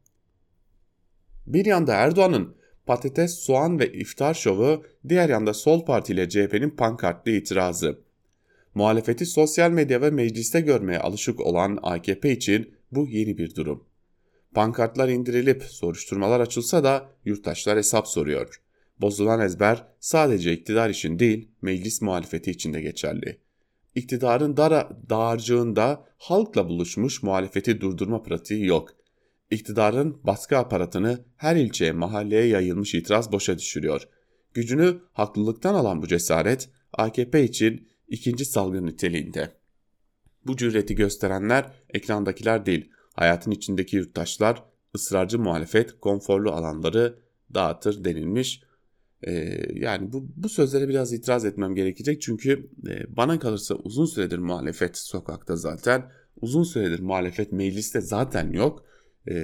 Bir 1.46 1.64
yanda 1.66 1.94
Erdoğan'ın 1.94 2.56
patates, 2.86 3.34
soğan 3.34 3.78
ve 3.78 3.92
iftar 3.92 4.34
şovu, 4.34 4.84
diğer 5.08 5.28
yanda 5.28 5.54
Sol 5.54 5.84
Parti 5.84 6.12
ile 6.12 6.28
CHP'nin 6.28 6.70
pankartlı 6.70 7.30
itirazı. 7.30 7.98
Muhalefeti 8.74 9.26
sosyal 9.26 9.70
medya 9.70 10.00
ve 10.00 10.10
mecliste 10.10 10.60
görmeye 10.60 10.98
alışık 10.98 11.40
olan 11.40 11.78
AKP 11.82 12.32
için 12.32 12.74
bu 12.92 13.06
yeni 13.06 13.38
bir 13.38 13.54
durum. 13.54 13.84
Pankartlar 14.54 15.08
indirilip 15.08 15.62
soruşturmalar 15.62 16.40
açılsa 16.40 16.84
da 16.84 17.08
yurttaşlar 17.24 17.78
hesap 17.78 18.08
soruyor. 18.08 18.60
Bozulan 19.00 19.40
ezber 19.40 19.84
sadece 20.00 20.52
iktidar 20.52 20.90
için 20.90 21.18
değil, 21.18 21.48
meclis 21.62 22.02
muhalefeti 22.02 22.50
için 22.50 22.74
de 22.74 22.80
geçerli. 22.80 23.38
İktidarın 23.94 24.56
dar 24.56 24.88
dağarcığında 25.10 26.04
halkla 26.18 26.68
buluşmuş 26.68 27.22
muhalefeti 27.22 27.80
durdurma 27.80 28.22
pratiği 28.22 28.66
yok. 28.66 28.90
İktidarın 29.54 30.20
baskı 30.24 30.58
aparatını 30.58 31.24
her 31.36 31.56
ilçeye, 31.56 31.92
mahalleye 31.92 32.46
yayılmış 32.46 32.94
itiraz 32.94 33.32
boşa 33.32 33.58
düşürüyor. 33.58 34.08
Gücünü 34.54 35.00
haklılıktan 35.12 35.74
alan 35.74 36.02
bu 36.02 36.06
cesaret 36.06 36.68
AKP 36.92 37.44
için 37.44 37.88
ikinci 38.08 38.44
salgın 38.44 38.86
niteliğinde. 38.86 39.50
Bu 40.46 40.56
cüreti 40.56 40.94
gösterenler 40.94 41.72
ekrandakiler 41.90 42.66
değil, 42.66 42.90
hayatın 43.12 43.50
içindeki 43.50 43.96
yurttaşlar, 43.96 44.62
ısrarcı 44.94 45.38
muhalefet, 45.38 46.00
konforlu 46.00 46.52
alanları 46.52 47.18
dağıtır 47.54 48.04
denilmiş. 48.04 48.62
Ee, 49.22 49.58
yani 49.74 50.12
bu, 50.12 50.26
bu 50.36 50.48
sözlere 50.48 50.88
biraz 50.88 51.12
itiraz 51.12 51.44
etmem 51.44 51.74
gerekecek 51.74 52.22
çünkü 52.22 52.70
e, 52.88 53.16
bana 53.16 53.38
kalırsa 53.38 53.74
uzun 53.74 54.06
süredir 54.06 54.38
muhalefet 54.38 54.98
sokakta 54.98 55.56
zaten, 55.56 56.10
uzun 56.40 56.62
süredir 56.62 57.00
muhalefet 57.00 57.52
mecliste 57.52 58.00
zaten 58.00 58.50
yok 58.50 58.93
e, 59.26 59.34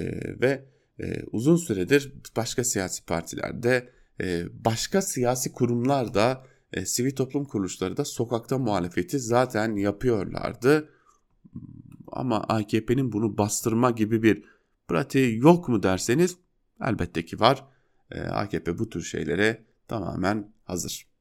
ve 0.41 0.65
e, 0.99 1.23
uzun 1.31 1.55
süredir 1.55 2.13
başka 2.35 2.63
siyasi 2.63 3.05
partilerde, 3.05 3.89
e, 4.21 4.45
başka 4.65 5.01
siyasi 5.01 5.51
kurumlarda 5.51 6.45
e, 6.73 6.85
sivil 6.85 7.15
toplum 7.15 7.45
kuruluşları 7.45 7.97
da 7.97 8.05
sokakta 8.05 8.57
muhalefeti 8.57 9.19
zaten 9.19 9.75
yapıyorlardı. 9.75 10.89
Ama 12.07 12.43
AKP'nin 12.43 13.11
bunu 13.11 13.37
bastırma 13.37 13.91
gibi 13.91 14.23
bir 14.23 14.43
pratiği 14.87 15.37
yok 15.37 15.69
mu 15.69 15.83
derseniz 15.83 16.37
elbette 16.81 17.25
ki 17.25 17.39
var. 17.39 17.65
E, 18.11 18.21
AKP 18.21 18.79
bu 18.79 18.89
tür 18.89 19.01
şeylere 19.01 19.65
tamamen 19.87 20.53
hazır. 20.63 21.11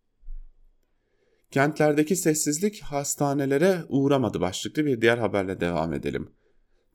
Kentlerdeki 1.50 2.16
sessizlik 2.16 2.82
hastanelere 2.82 3.84
uğramadı 3.88 4.40
başlıklı 4.40 4.86
bir 4.86 5.00
diğer 5.00 5.18
haberle 5.18 5.60
devam 5.60 5.92
edelim. 5.92 6.30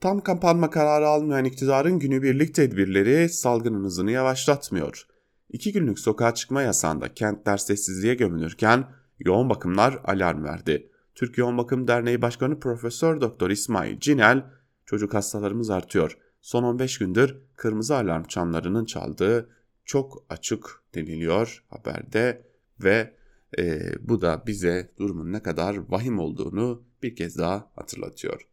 Tam 0.02 0.20
kapanma 0.20 0.70
kararı 0.70 1.08
almayan 1.08 1.46
iktidarın 1.46 2.00
günübirlik 2.00 2.56
tedbirleri 2.56 3.30
salgının 3.30 3.84
hızını 3.84 4.12
yavaşlatmıyor. 4.12 5.08
İki 5.50 5.72
günlük 5.72 6.00
sokağa 6.00 6.34
çıkma 6.34 6.62
yasağında 6.62 7.14
kentler 7.14 7.58
sessizliğe 7.58 8.16
gömülürken 8.16 8.88
yoğun 9.20 9.50
bakımlar 9.50 10.00
alarm 10.04 10.44
verdi. 10.44 10.90
Türk 11.16 11.38
Yoğun 11.38 11.58
Bakım 11.58 11.88
Derneği 11.88 12.22
Başkanı 12.22 12.60
Profesör 12.60 13.22
Doktor 13.22 13.50
İsmail 13.50 14.00
Cinel, 14.00 14.46
çocuk 14.86 15.14
hastalarımız 15.14 15.70
artıyor. 15.70 16.18
Son 16.42 16.64
15 16.64 16.98
gündür 16.98 17.38
kırmızı 17.56 17.96
alarm 17.96 18.24
çanlarının 18.24 18.86
çaldığı 18.86 19.50
çok 19.86 20.26
açık 20.30 20.84
deniliyor 20.96 21.64
haberde 21.70 22.46
ve 22.84 23.14
e, 23.58 23.80
bu 24.02 24.22
da 24.22 24.44
bize 24.48 24.92
durumun 24.98 25.34
ne 25.34 25.44
kadar 25.44 25.78
vahim 25.90 26.20
olduğunu 26.20 26.84
bir 27.04 27.16
kez 27.16 27.38
daha 27.38 27.72
hatırlatıyor. 27.76 28.48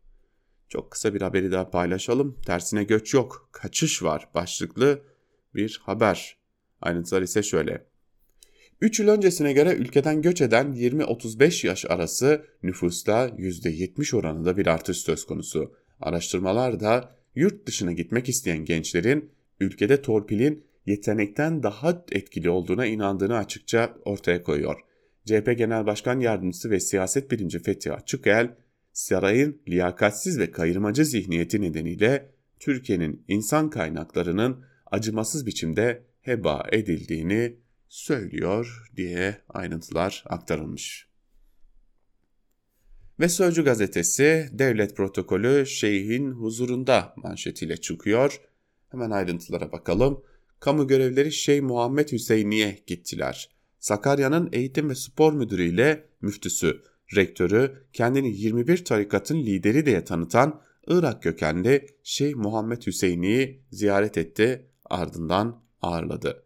Çok 0.72 0.90
kısa 0.90 1.14
bir 1.14 1.20
haberi 1.22 1.52
daha 1.52 1.70
paylaşalım. 1.70 2.36
Tersine 2.46 2.84
göç 2.84 3.14
yok, 3.14 3.48
kaçış 3.52 4.02
var 4.02 4.28
başlıklı 4.34 5.02
bir 5.54 5.80
haber 5.82 6.36
Ayrıntılar 6.80 7.22
ise 7.22 7.42
şöyle. 7.42 7.86
3 8.80 9.00
yıl 9.00 9.08
öncesine 9.08 9.52
göre 9.52 9.74
ülkeden 9.74 10.22
göç 10.22 10.40
eden 10.40 10.72
20-35 10.72 11.66
yaş 11.66 11.84
arası 11.84 12.46
nüfusta 12.62 13.28
%70 13.28 14.16
oranında 14.16 14.56
bir 14.56 14.66
artış 14.66 14.96
söz 14.96 15.26
konusu. 15.26 15.74
Araştırmalar 16.00 16.80
da 16.80 17.16
yurt 17.34 17.66
dışına 17.66 17.92
gitmek 17.92 18.28
isteyen 18.28 18.64
gençlerin 18.64 19.30
ülkede 19.60 20.02
torpilin 20.02 20.64
yetenekten 20.86 21.62
daha 21.62 22.04
etkili 22.12 22.50
olduğuna 22.50 22.86
inandığını 22.86 23.36
açıkça 23.36 23.94
ortaya 24.04 24.42
koyuyor. 24.42 24.80
CHP 25.24 25.58
Genel 25.58 25.86
Başkan 25.86 26.20
Yardımcısı 26.20 26.70
ve 26.70 26.80
siyaset 26.80 27.30
bilimci 27.30 27.58
Fethi 27.58 27.92
Açıkel, 27.92 28.56
sarayın 28.92 29.62
liyakatsiz 29.68 30.38
ve 30.38 30.50
kayırmacı 30.50 31.04
zihniyeti 31.04 31.60
nedeniyle 31.60 32.32
Türkiye'nin 32.60 33.24
insan 33.28 33.70
kaynaklarının 33.70 34.64
acımasız 34.86 35.46
biçimde 35.46 36.02
heba 36.20 36.66
edildiğini 36.72 37.56
söylüyor 37.88 38.90
diye 38.96 39.36
ayrıntılar 39.48 40.24
aktarılmış. 40.26 41.08
Ve 43.20 43.28
Sözcü 43.28 43.64
gazetesi 43.64 44.48
devlet 44.52 44.96
protokolü 44.96 45.66
şeyhin 45.66 46.30
huzurunda 46.30 47.14
manşetiyle 47.16 47.76
çıkıyor. 47.76 48.40
Hemen 48.88 49.10
ayrıntılara 49.10 49.72
bakalım. 49.72 50.22
Kamu 50.60 50.86
görevleri 50.86 51.32
Şeyh 51.32 51.62
Muhammed 51.62 52.12
Hüseyin'iye 52.12 52.78
gittiler. 52.86 53.50
Sakarya'nın 53.78 54.48
eğitim 54.52 54.90
ve 54.90 54.94
spor 54.94 55.32
müdürü 55.32 55.62
ile 55.62 56.08
müftüsü, 56.20 56.82
rektörü, 57.16 57.86
kendini 57.92 58.36
21 58.36 58.84
tarikatın 58.84 59.38
lideri 59.38 59.86
diye 59.86 60.04
tanıtan 60.04 60.60
Irak 60.86 61.22
kökenli 61.22 61.86
Şeyh 62.02 62.34
Muhammed 62.34 62.82
Hüseyin'i 62.86 63.60
ziyaret 63.70 64.18
etti, 64.18 64.66
ardından 64.90 65.62
ağırladı. 65.82 66.44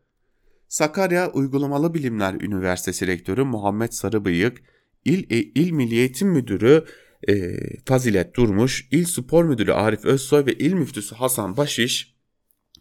Sakarya 0.68 1.32
Uygulamalı 1.32 1.94
Bilimler 1.94 2.34
Üniversitesi 2.34 3.06
Rektörü 3.06 3.44
Muhammed 3.44 3.92
Sarıbıyık, 3.92 4.62
İl, 5.04 5.30
e, 5.30 5.36
İl 5.36 5.70
Milli 5.70 5.94
Eğitim 5.94 6.28
Müdürü 6.28 6.84
e, 7.28 7.56
Fazilet 7.84 8.36
Durmuş, 8.36 8.88
İl 8.90 9.04
Spor 9.04 9.44
Müdürü 9.44 9.72
Arif 9.72 10.04
Özsoy 10.04 10.46
ve 10.46 10.52
İl 10.52 10.72
Müftüsü 10.72 11.14
Hasan 11.14 11.56
Başiş 11.56 12.16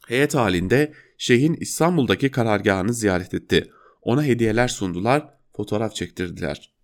heyet 0.07 0.35
halinde 0.35 0.93
şeyhin 1.17 1.53
İstanbul'daki 1.53 2.31
karargahını 2.31 2.93
ziyaret 2.93 3.33
etti. 3.33 3.71
Ona 4.01 4.23
hediyeler 4.23 4.67
sundular, 4.67 5.29
fotoğraf 5.55 5.95
çektirdiler. 5.95 6.74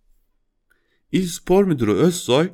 İl 1.12 1.26
Spor 1.26 1.64
Müdürü 1.64 1.92
Özsoy 1.92 2.50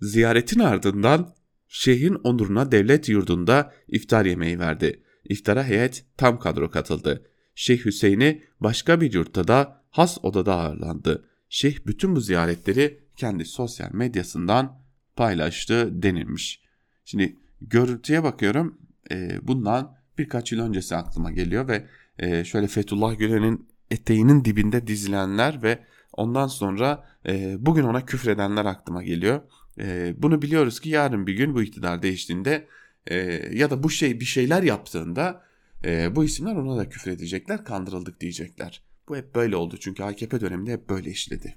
ziyaretin 0.00 0.60
ardından 0.60 1.34
şeyhin 1.68 2.14
onuruna 2.14 2.72
devlet 2.72 3.08
yurdunda 3.08 3.72
iftar 3.88 4.24
yemeği 4.24 4.58
verdi. 4.58 5.02
İftara 5.24 5.64
heyet 5.64 6.04
tam 6.16 6.38
kadro 6.38 6.70
katıldı. 6.70 7.26
Şeyh 7.54 7.84
Hüseyin'i 7.84 8.42
başka 8.60 9.00
bir 9.00 9.12
yurtta 9.12 9.48
da 9.48 9.82
has 9.90 10.18
odada 10.22 10.54
ağırlandı. 10.54 11.28
Şeyh 11.48 11.86
bütün 11.86 12.16
bu 12.16 12.20
ziyaretleri 12.20 13.00
kendi 13.16 13.44
sosyal 13.44 13.92
medyasından 13.92 14.82
paylaştı 15.16 16.02
denilmiş. 16.02 16.62
Şimdi 17.04 17.36
görüntüye 17.60 18.22
bakıyorum 18.22 18.78
e, 19.10 19.38
bundan 19.42 19.96
birkaç 20.18 20.52
yıl 20.52 20.60
öncesi 20.60 20.96
aklıma 20.96 21.30
geliyor 21.30 21.68
ve 21.68 21.86
e, 22.18 22.44
şöyle 22.44 22.66
Fethullah 22.66 23.18
Gülen'in 23.18 23.68
eteğinin 23.90 24.44
dibinde 24.44 24.86
dizilenler 24.86 25.62
ve 25.62 25.78
ondan 26.16 26.46
sonra 26.46 27.04
e, 27.26 27.56
bugün 27.58 27.82
ona 27.82 28.06
küfredenler 28.06 28.64
aklıma 28.64 29.02
geliyor. 29.02 29.40
E, 29.80 30.14
bunu 30.18 30.42
biliyoruz 30.42 30.80
ki 30.80 30.88
yarın 30.88 31.26
bir 31.26 31.34
gün 31.34 31.54
bu 31.54 31.62
iktidar 31.62 32.02
değiştiğinde 32.02 32.66
e, 33.06 33.16
ya 33.52 33.70
da 33.70 33.82
bu 33.82 33.90
şey 33.90 34.20
bir 34.20 34.24
şeyler 34.24 34.62
yaptığında 34.62 35.42
e, 35.84 36.16
bu 36.16 36.24
isimler 36.24 36.54
ona 36.54 36.76
da 36.76 36.88
küfredecekler, 36.88 37.64
kandırıldık 37.64 38.20
diyecekler. 38.20 38.82
Bu 39.08 39.16
hep 39.16 39.34
böyle 39.34 39.56
oldu 39.56 39.76
çünkü 39.80 40.02
AKP 40.02 40.40
döneminde 40.40 40.72
hep 40.72 40.88
böyle 40.88 41.10
işledi. 41.10 41.56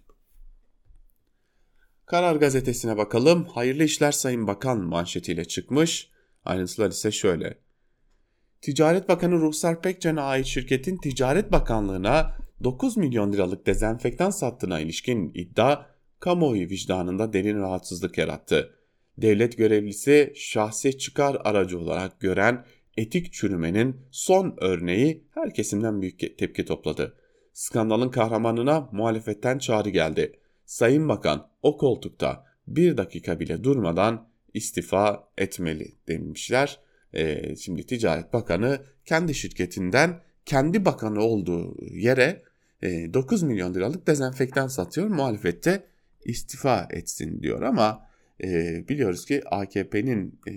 Karar 2.06 2.36
gazetesine 2.36 2.98
bakalım. 2.98 3.46
Hayırlı 3.46 3.84
işler 3.84 4.12
Sayın 4.12 4.48
Bakan 4.48 4.80
manşetiyle 4.82 5.46
çıkmış. 5.46 6.10
Ayrıntılar 6.46 6.90
ise 6.90 7.12
şöyle. 7.12 7.58
Ticaret 8.62 9.10
Bakanı 9.10 9.36
Ruhsar 9.36 9.82
Pekcan'a 9.82 10.22
ait 10.22 10.46
şirketin 10.46 10.98
Ticaret 10.98 11.52
Bakanlığı'na 11.52 12.38
9 12.64 12.98
milyon 12.98 13.34
liralık 13.34 13.66
dezenfektan 13.66 14.30
sattığına 14.30 14.80
ilişkin 14.80 15.32
iddia 15.34 15.86
kamuoyu 16.20 16.70
vicdanında 16.70 17.34
derin 17.34 17.60
rahatsızlık 17.60 18.18
yarattı. 18.18 18.76
Devlet 19.18 19.58
görevlisi 19.58 20.34
şahsi 20.36 20.98
çıkar 20.98 21.38
aracı 21.44 21.80
olarak 21.80 22.20
gören 22.20 22.66
etik 22.98 23.34
çürümenin 23.34 23.98
son 24.12 24.56
örneği 24.58 25.24
her 25.34 25.54
kesimden 25.54 26.02
büyük 26.02 26.38
tepki 26.38 26.66
topladı. 26.66 27.16
Skandalın 27.54 28.10
kahramanına 28.10 28.90
muhalefetten 28.92 29.58
çağrı 29.58 29.90
geldi. 29.90 30.40
Sayın 30.66 31.10
Bakan 31.10 31.48
o 31.62 31.78
koltukta 31.78 32.46
bir 32.68 32.98
dakika 32.98 33.40
bile 33.40 33.64
durmadan 33.64 34.30
istifa 34.54 35.30
etmeli 35.38 35.96
demişler. 36.08 36.80
Ee, 37.14 37.56
şimdi 37.56 37.86
Ticaret 37.86 38.34
Bakanı 38.34 38.82
kendi 39.06 39.36
şirketinden 39.36 40.22
kendi 40.46 40.86
bakanı 40.86 41.24
olduğu 41.24 41.86
yere 41.86 42.44
9 42.82 43.44
milyon 43.44 43.74
liralık 43.74 44.08
dezenfektan 44.08 44.68
satıyor. 44.68 45.08
Muhalefette 45.08 45.84
istifa 46.26 46.88
etsin 46.92 47.42
diyor 47.42 47.62
ama 47.62 48.10
e, 48.44 48.84
biliyoruz 48.90 49.26
ki 49.26 49.42
AKP'nin 49.46 50.40
e, 50.48 50.54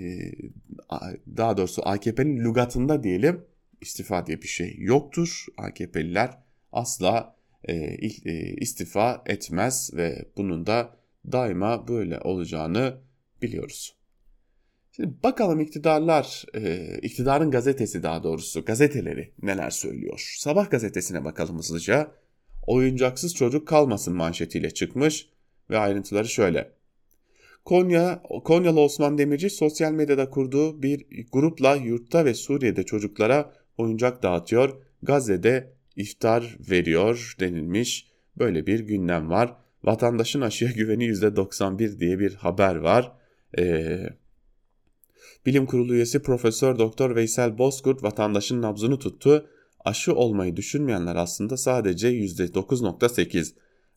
daha 1.36 1.56
doğrusu 1.56 1.88
AKP'nin 1.88 2.44
lügatında 2.44 3.02
diyelim 3.02 3.44
istifa 3.80 4.26
diye 4.26 4.42
bir 4.42 4.48
şey 4.48 4.76
yoktur. 4.78 5.46
AKP'liler 5.56 6.38
asla 6.72 7.36
e, 7.64 7.74
e, 7.74 8.54
istifa 8.56 9.22
etmez 9.26 9.90
ve 9.94 10.24
bunun 10.36 10.66
da 10.66 10.96
daima 11.32 11.88
böyle 11.88 12.20
olacağını 12.20 13.00
biliyoruz. 13.42 13.96
Şimdi 14.96 15.22
bakalım 15.22 15.60
iktidarlar, 15.60 16.44
e, 16.54 16.94
iktidarın 17.02 17.50
gazetesi 17.50 18.02
daha 18.02 18.22
doğrusu 18.22 18.64
gazeteleri 18.64 19.32
neler 19.42 19.70
söylüyor. 19.70 20.34
Sabah 20.38 20.70
gazetesine 20.70 21.24
bakalım 21.24 21.58
hızlıca. 21.58 22.10
Oyuncaksız 22.66 23.34
çocuk 23.34 23.68
kalmasın 23.68 24.14
manşetiyle 24.16 24.70
çıkmış 24.70 25.28
ve 25.70 25.78
ayrıntıları 25.78 26.28
şöyle. 26.28 26.72
Konya, 27.64 28.22
Konyalı 28.44 28.80
Osman 28.80 29.18
Demirci 29.18 29.50
sosyal 29.50 29.92
medyada 29.92 30.30
kurduğu 30.30 30.82
bir 30.82 31.06
grupla 31.32 31.74
yurtta 31.74 32.24
ve 32.24 32.34
Suriye'de 32.34 32.82
çocuklara 32.82 33.52
oyuncak 33.78 34.22
dağıtıyor. 34.22 34.82
Gazze'de 35.02 35.72
iftar 35.96 36.56
veriyor 36.70 37.36
denilmiş. 37.40 38.12
Böyle 38.38 38.66
bir 38.66 38.80
gündem 38.80 39.30
var. 39.30 39.56
Vatandaşın 39.84 40.40
aşıya 40.40 40.70
güveni 40.70 41.04
%91 41.04 41.98
diye 41.98 42.18
bir 42.18 42.34
haber 42.34 42.76
var. 42.76 43.12
Ee, 43.58 44.06
Bilim 45.46 45.66
Kurulu 45.66 45.94
üyesi 45.94 46.22
Profesör 46.22 46.78
Doktor 46.78 47.16
Veysel 47.16 47.58
Bozkurt 47.58 48.02
vatandaşın 48.02 48.62
nabzını 48.62 48.98
tuttu. 48.98 49.48
Aşı 49.84 50.14
olmayı 50.14 50.56
düşünmeyenler 50.56 51.16
aslında 51.16 51.56
sadece 51.56 52.08
%9.8. 52.08 53.54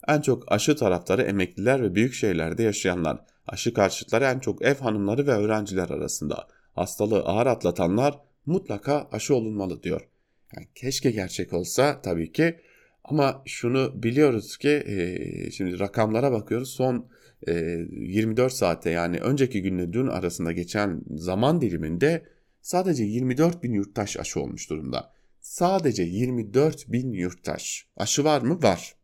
En 0.08 0.20
çok 0.20 0.52
aşı 0.52 0.76
taraftarı 0.76 1.22
emekliler 1.22 1.82
ve 1.82 1.94
büyük 1.94 2.14
şehirlerde 2.14 2.62
yaşayanlar. 2.62 3.18
Aşı 3.46 3.74
karşıtları 3.74 4.24
en 4.24 4.38
çok 4.38 4.62
ev 4.62 4.74
hanımları 4.74 5.26
ve 5.26 5.32
öğrenciler 5.32 5.90
arasında. 5.90 6.48
Hastalığı 6.74 7.20
ağır 7.20 7.46
atlatanlar 7.46 8.18
mutlaka 8.46 9.08
aşı 9.12 9.34
olunmalı 9.34 9.82
diyor. 9.82 10.08
Yani 10.56 10.68
keşke 10.74 11.10
gerçek 11.10 11.52
olsa 11.52 12.00
tabii 12.02 12.32
ki 12.32 12.56
ama 13.04 13.42
şunu 13.46 14.02
biliyoruz 14.02 14.56
ki 14.56 14.68
e, 14.68 15.50
şimdi 15.50 15.78
rakamlara 15.78 16.32
bakıyoruz 16.32 16.70
son 16.70 17.08
24 17.46 18.52
saatte 18.52 18.90
yani 18.90 19.18
önceki 19.18 19.62
günle 19.62 19.92
dün 19.92 20.06
arasında 20.06 20.52
geçen 20.52 21.02
zaman 21.16 21.60
diliminde 21.60 22.26
sadece 22.62 23.04
24 23.04 23.62
bin 23.62 23.72
yurttaş 23.72 24.16
aşı 24.16 24.40
olmuş 24.40 24.70
durumda. 24.70 25.12
Sadece 25.40 26.02
24 26.02 26.92
bin 26.92 27.12
yurttaş. 27.12 27.86
Aşı 27.96 28.24
var 28.24 28.42
mı? 28.42 28.62
Var. 28.62 28.94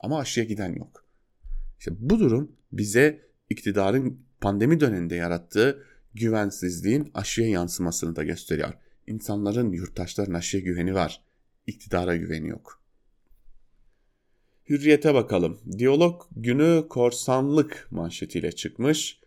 Ama 0.00 0.18
aşıya 0.18 0.46
giden 0.46 0.72
yok. 0.72 1.04
İşte 1.78 1.92
bu 1.98 2.18
durum 2.18 2.52
bize 2.72 3.20
iktidarın 3.50 4.26
pandemi 4.40 4.80
döneminde 4.80 5.14
yarattığı 5.14 5.84
güvensizliğin 6.14 7.10
aşıya 7.14 7.48
yansımasını 7.48 8.16
da 8.16 8.24
gösteriyor. 8.24 8.74
İnsanların, 9.06 9.72
yurttaşların 9.72 10.34
aşıya 10.34 10.62
güveni 10.62 10.94
var. 10.94 11.24
İktidara 11.66 12.16
güveni 12.16 12.48
yok. 12.48 12.81
Hürriyete 14.68 15.14
bakalım. 15.14 15.60
Diyalog 15.78 16.22
günü 16.36 16.86
korsanlık 16.88 17.88
manşetiyle 17.90 18.52
çıkmış. 18.52 19.20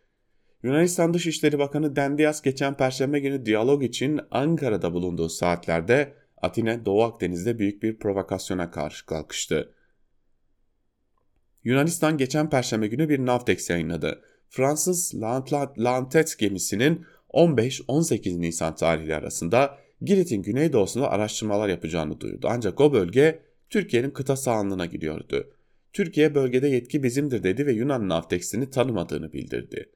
Yunanistan 0.63 1.13
Dışişleri 1.13 1.59
Bakanı 1.59 1.95
Dendias 1.95 2.41
geçen 2.41 2.77
perşembe 2.77 3.19
günü 3.19 3.45
diyalog 3.45 3.83
için 3.83 4.21
Ankara'da 4.31 4.93
bulunduğu 4.93 5.29
saatlerde 5.29 6.13
Atina 6.41 6.85
Doğu 6.85 7.03
Akdeniz'de 7.03 7.59
büyük 7.59 7.83
bir 7.83 7.99
provokasyona 7.99 8.71
karşı 8.71 9.05
kalkıştı. 9.05 9.73
Yunanistan 11.63 12.17
geçen 12.17 12.49
perşembe 12.49 12.87
günü 12.87 13.09
bir 13.09 13.25
Navtex 13.25 13.69
yayınladı. 13.69 14.21
Fransız 14.49 15.13
Lantet 15.77 16.39
gemisinin 16.39 17.05
15-18 17.29 18.41
Nisan 18.41 18.75
tarihleri 18.75 19.15
arasında 19.15 19.77
Girit'in 20.01 20.41
güneydoğusunda 20.41 21.11
araştırmalar 21.11 21.69
yapacağını 21.69 22.19
duyurdu. 22.19 22.47
Ancak 22.51 22.81
o 22.81 22.93
bölge 22.93 23.41
Türkiye'nin 23.75 24.09
kıta 24.09 24.35
sahanlığına 24.35 24.85
gidiyordu. 24.85 25.53
Türkiye 25.93 26.35
bölgede 26.35 26.67
yetki 26.67 27.03
bizimdir 27.03 27.43
dedi 27.43 27.65
ve 27.65 27.73
Yunan 27.73 28.09
Navteks'ini 28.09 28.69
tanımadığını 28.69 29.33
bildirdi. 29.33 29.89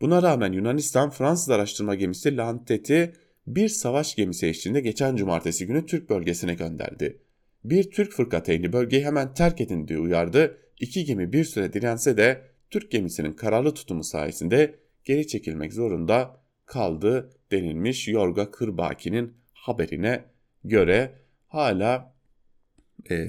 Buna 0.00 0.22
rağmen 0.22 0.52
Yunanistan 0.52 1.10
Fransız 1.10 1.50
araştırma 1.50 1.94
gemisi 1.94 2.36
Lantet'i 2.36 3.12
bir 3.46 3.68
savaş 3.68 4.14
gemisi 4.14 4.46
eşliğinde 4.46 4.80
geçen 4.80 5.16
cumartesi 5.16 5.66
günü 5.66 5.86
Türk 5.86 6.10
bölgesine 6.10 6.54
gönderdi. 6.54 7.22
Bir 7.64 7.90
Türk 7.90 8.12
fırkateyni 8.12 8.72
bölgeyi 8.72 9.04
hemen 9.04 9.34
terk 9.34 9.60
edin 9.60 9.88
diye 9.88 9.98
uyardı. 9.98 10.58
İki 10.80 11.04
gemi 11.04 11.32
bir 11.32 11.44
süre 11.44 11.72
dirense 11.72 12.16
de 12.16 12.42
Türk 12.70 12.90
gemisinin 12.90 13.32
kararlı 13.32 13.74
tutumu 13.74 14.04
sayesinde 14.04 14.74
geri 15.04 15.26
çekilmek 15.26 15.72
zorunda 15.72 16.40
kaldı 16.66 17.30
denilmiş 17.52 18.08
Yorga 18.08 18.50
Kırbaki'nin 18.50 19.34
haberine 19.52 20.24
göre 20.64 21.18
hala 21.48 22.13
e, 23.10 23.26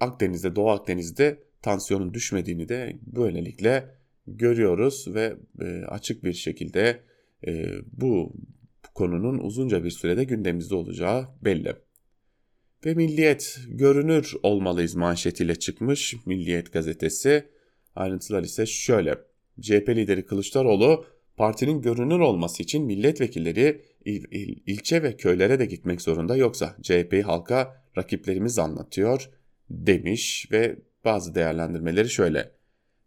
Akdeniz'de 0.00 0.56
Doğu 0.56 0.70
Akdeniz'de 0.70 1.38
tansiyonun 1.62 2.14
düşmediğini 2.14 2.68
de 2.68 2.96
böylelikle 3.06 3.94
görüyoruz 4.26 5.06
ve 5.14 5.36
e, 5.60 5.84
açık 5.84 6.24
bir 6.24 6.32
şekilde 6.32 7.00
e, 7.46 7.66
bu 7.92 8.32
konunun 8.94 9.38
uzunca 9.38 9.84
bir 9.84 9.90
sürede 9.90 10.24
gündemimizde 10.24 10.74
olacağı 10.74 11.28
belli. 11.44 11.76
Ve 12.86 12.94
Milliyet 12.94 13.58
görünür 13.68 14.34
olmalıyız 14.42 14.94
manşetiyle 14.94 15.54
çıkmış 15.54 16.14
Milliyet 16.26 16.72
gazetesi. 16.72 17.44
Ayrıntılar 17.94 18.42
ise 18.42 18.66
şöyle. 18.66 19.14
CHP 19.60 19.88
lideri 19.88 20.26
Kılıçdaroğlu 20.26 21.04
partinin 21.36 21.82
görünür 21.82 22.18
olması 22.18 22.62
için 22.62 22.84
milletvekilleri 22.84 23.82
il, 24.04 24.24
il, 24.30 24.56
ilçe 24.66 25.02
ve 25.02 25.16
köylere 25.16 25.58
de 25.58 25.66
gitmek 25.66 26.02
zorunda 26.02 26.36
yoksa 26.36 26.76
CHP'yi 26.82 27.22
halka 27.22 27.85
rakiplerimiz 27.98 28.58
anlatıyor 28.58 29.30
demiş 29.70 30.48
ve 30.52 30.76
bazı 31.04 31.34
değerlendirmeleri 31.34 32.10
şöyle. 32.10 32.52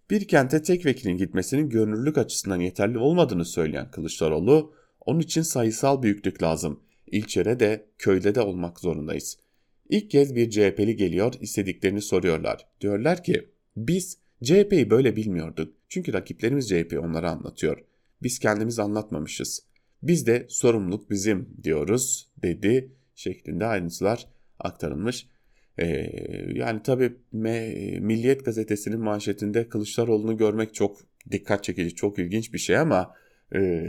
Bir 0.10 0.28
kente 0.28 0.62
tek 0.62 0.86
vekilin 0.86 1.18
gitmesinin 1.18 1.70
görünürlük 1.70 2.18
açısından 2.18 2.60
yeterli 2.60 2.98
olmadığını 2.98 3.46
söyleyen 3.46 3.92
Kılıçdaroğlu, 3.92 4.74
onun 5.06 5.20
için 5.20 5.42
sayısal 5.42 6.04
büyüklük 6.04 6.44
lazım. 6.44 6.80
İlçede 7.08 7.60
de 7.60 7.86
köyde 7.98 8.36
de 8.36 8.42
olmak 8.42 8.80
zorundayız. 8.80 9.38
İlk 9.90 10.12
kez 10.12 10.36
bir 10.36 10.50
CHP'li 10.50 10.96
geliyor, 10.96 11.34
istediklerini 11.42 12.02
soruyorlar. 12.02 12.68
Diyorlar 12.82 13.24
ki, 13.24 13.50
biz 13.78 14.18
CHP'yi 14.44 14.90
böyle 14.90 15.16
bilmiyorduk. 15.16 15.74
Çünkü 15.90 16.14
rakiplerimiz 16.14 16.70
CHP 16.70 17.00
onlara 17.04 17.32
anlatıyor. 17.32 17.84
Biz 18.24 18.40
kendimiz 18.40 18.80
anlatmamışız. 18.80 19.64
Biz 20.04 20.28
de 20.28 20.46
sorumluluk 20.50 21.10
bizim 21.10 21.50
diyoruz 21.64 22.30
dedi 22.44 22.92
şeklinde 23.16 23.66
ayrıntılar 23.66 24.28
aktarılmış. 24.60 25.28
Ee, 25.78 26.12
yani 26.54 26.82
tabii 26.84 27.14
Milliyet 28.02 28.46
gazetesinin 28.46 29.00
manşetinde 29.00 29.70
Kılıçdaroğlu'nu 29.70 30.38
görmek 30.38 30.74
çok 30.74 30.98
dikkat 31.32 31.64
çekici, 31.64 31.96
çok 31.96 32.20
ilginç 32.20 32.54
bir 32.54 32.58
şey 32.58 32.78
ama 32.78 33.14
e, 33.56 33.82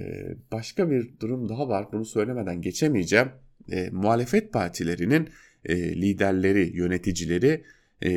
başka 0.53 0.91
bir 0.91 1.21
durum 1.21 1.49
daha 1.49 1.69
var. 1.69 1.87
Bunu 1.93 2.05
söylemeden 2.05 2.63
geçemeyeceğim. 2.63 3.29
E, 3.73 3.91
muhalefet 3.91 4.53
partilerinin 4.53 5.29
e, 5.65 5.77
liderleri, 5.77 6.77
yöneticileri 6.77 7.65
e, 8.05 8.11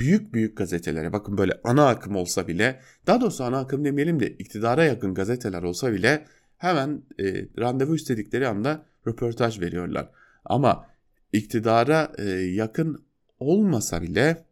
büyük 0.00 0.34
büyük 0.34 0.56
gazetelere 0.56 1.12
bakın 1.12 1.38
böyle 1.38 1.52
ana 1.64 1.88
akım 1.88 2.16
olsa 2.16 2.48
bile 2.48 2.80
daha 3.06 3.20
doğrusu 3.20 3.44
ana 3.44 3.58
akım 3.58 3.84
demeyelim 3.84 4.20
de 4.20 4.28
iktidara 4.28 4.84
yakın 4.84 5.14
gazeteler 5.14 5.62
olsa 5.62 5.92
bile 5.92 6.24
hemen 6.58 7.02
e, 7.20 7.46
randevu 7.58 7.94
istedikleri 7.94 8.48
anda 8.48 8.86
röportaj 9.06 9.60
veriyorlar. 9.60 10.10
Ama 10.44 10.86
iktidara 11.32 12.12
e, 12.18 12.30
yakın 12.30 13.04
olmasa 13.38 14.02
bile 14.02 14.44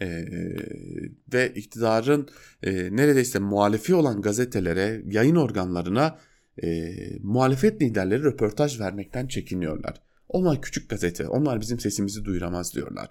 e, 0.00 0.26
ve 1.32 1.52
iktidarın 1.54 2.28
e, 2.62 2.96
neredeyse 2.96 3.38
muhalifi 3.38 3.94
olan 3.94 4.22
gazetelere, 4.22 5.02
yayın 5.06 5.36
organlarına 5.36 6.18
e, 6.62 6.94
muhalefet 7.22 7.82
liderleri 7.82 8.22
röportaj 8.22 8.80
vermekten 8.80 9.26
çekiniyorlar. 9.26 10.02
Onlar 10.28 10.62
küçük 10.62 10.90
gazete, 10.90 11.28
onlar 11.28 11.60
bizim 11.60 11.80
sesimizi 11.80 12.24
duyuramaz 12.24 12.74
diyorlar. 12.74 13.10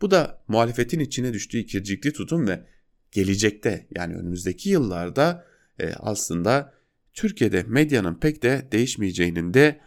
Bu 0.00 0.10
da 0.10 0.44
muhalefetin 0.48 1.00
içine 1.00 1.32
düştüğü 1.32 1.58
ikircikli 1.58 2.12
tutum 2.12 2.48
ve 2.48 2.66
gelecekte 3.12 3.86
yani 3.96 4.14
önümüzdeki 4.14 4.70
yıllarda 4.70 5.44
e, 5.78 5.92
aslında 5.92 6.74
Türkiye'de 7.12 7.62
medyanın 7.62 8.14
pek 8.14 8.42
de 8.42 8.68
değişmeyeceğinin 8.72 9.54
de 9.54 9.80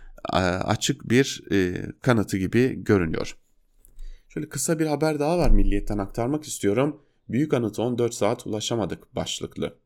açık 0.63 1.10
bir 1.10 1.43
e, 1.51 1.86
kanıtı 2.01 2.38
gibi 2.38 2.84
görünüyor. 2.84 3.38
Şöyle 4.30 4.49
kısa 4.49 4.80
bir 4.80 4.86
haber 4.86 5.19
daha 5.19 5.38
var 5.38 5.49
Milliyet'ten 5.49 5.97
aktarmak 5.97 6.43
istiyorum. 6.43 7.01
Büyük 7.30 7.53
anıta 7.53 7.82
14 7.82 8.13
saat 8.13 8.47
ulaşamadık 8.47 9.15
başlıklı. 9.15 9.77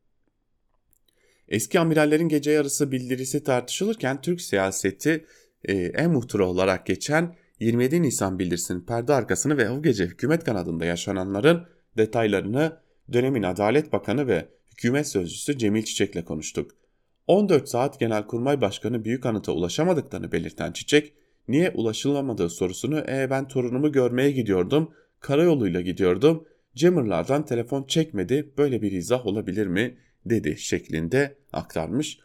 Eski 1.48 1.80
amirallerin 1.80 2.28
gece 2.28 2.50
yarısı 2.50 2.92
bildirisi 2.92 3.44
tartışılırken 3.44 4.20
Türk 4.20 4.40
siyaseti 4.40 5.26
e, 5.64 5.74
en 5.74 6.10
muhtıra 6.10 6.46
olarak 6.46 6.86
geçen 6.86 7.36
27 7.60 8.02
Nisan 8.02 8.38
bildirisinin 8.38 8.80
perde 8.80 9.14
arkasını 9.14 9.56
ve 9.56 9.70
o 9.70 9.82
gece 9.82 10.04
hükümet 10.04 10.44
kanadında 10.44 10.84
yaşananların 10.84 11.66
detaylarını 11.96 12.80
dönemin 13.12 13.42
Adalet 13.42 13.92
Bakanı 13.92 14.26
ve 14.26 14.48
hükümet 14.70 15.08
sözcüsü 15.08 15.58
Cemil 15.58 15.82
Çiçek'le 15.82 16.24
konuştuk. 16.24 16.81
14 17.26 17.68
saat 17.68 18.00
Genelkurmay 18.00 18.60
Başkanı 18.60 19.04
Büyük 19.04 19.26
Anıt'a 19.26 19.52
ulaşamadıklarını 19.52 20.32
belirten 20.32 20.72
Çiçek, 20.72 21.12
niye 21.48 21.70
ulaşılamadığı 21.70 22.48
sorusunu 22.48 22.98
e 22.98 23.30
ben 23.30 23.48
torunumu 23.48 23.92
görmeye 23.92 24.30
gidiyordum, 24.30 24.90
karayoluyla 25.20 25.80
gidiyordum, 25.80 26.44
Cemurlardan 26.74 27.44
telefon 27.44 27.84
çekmedi 27.84 28.52
böyle 28.58 28.82
bir 28.82 28.92
izah 28.92 29.26
olabilir 29.26 29.66
mi 29.66 29.98
dedi 30.26 30.58
şeklinde 30.58 31.36
aktarmış. 31.52 32.18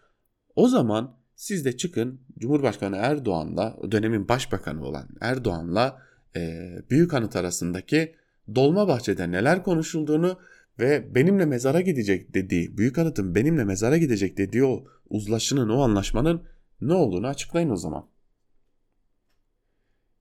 O 0.55 0.67
zaman 0.67 1.17
siz 1.35 1.65
de 1.65 1.77
çıkın 1.77 2.21
Cumhurbaşkanı 2.39 2.95
Erdoğan'la 2.95 3.77
dönemin 3.91 4.29
başbakanı 4.29 4.85
olan 4.85 5.07
Erdoğan'la 5.21 6.01
e, 6.35 6.69
Büyük 6.89 7.13
Anıt 7.13 7.35
arasındaki 7.35 8.15
Dolmabahçe'de 8.55 9.31
neler 9.31 9.63
konuşulduğunu 9.63 10.39
ve 10.79 11.15
benimle 11.15 11.45
mezara 11.45 11.81
gidecek 11.81 12.33
dediği, 12.33 12.77
Büyük 12.77 12.97
Anıt'ın 12.97 13.35
benimle 13.35 13.63
mezara 13.63 13.97
gidecek 13.97 14.37
dediği 14.37 14.65
o 14.65 14.85
uzlaşının, 15.09 15.69
o 15.69 15.81
anlaşmanın 15.81 16.43
ne 16.81 16.93
olduğunu 16.93 17.27
açıklayın 17.27 17.69
o 17.69 17.75
zaman. 17.75 18.09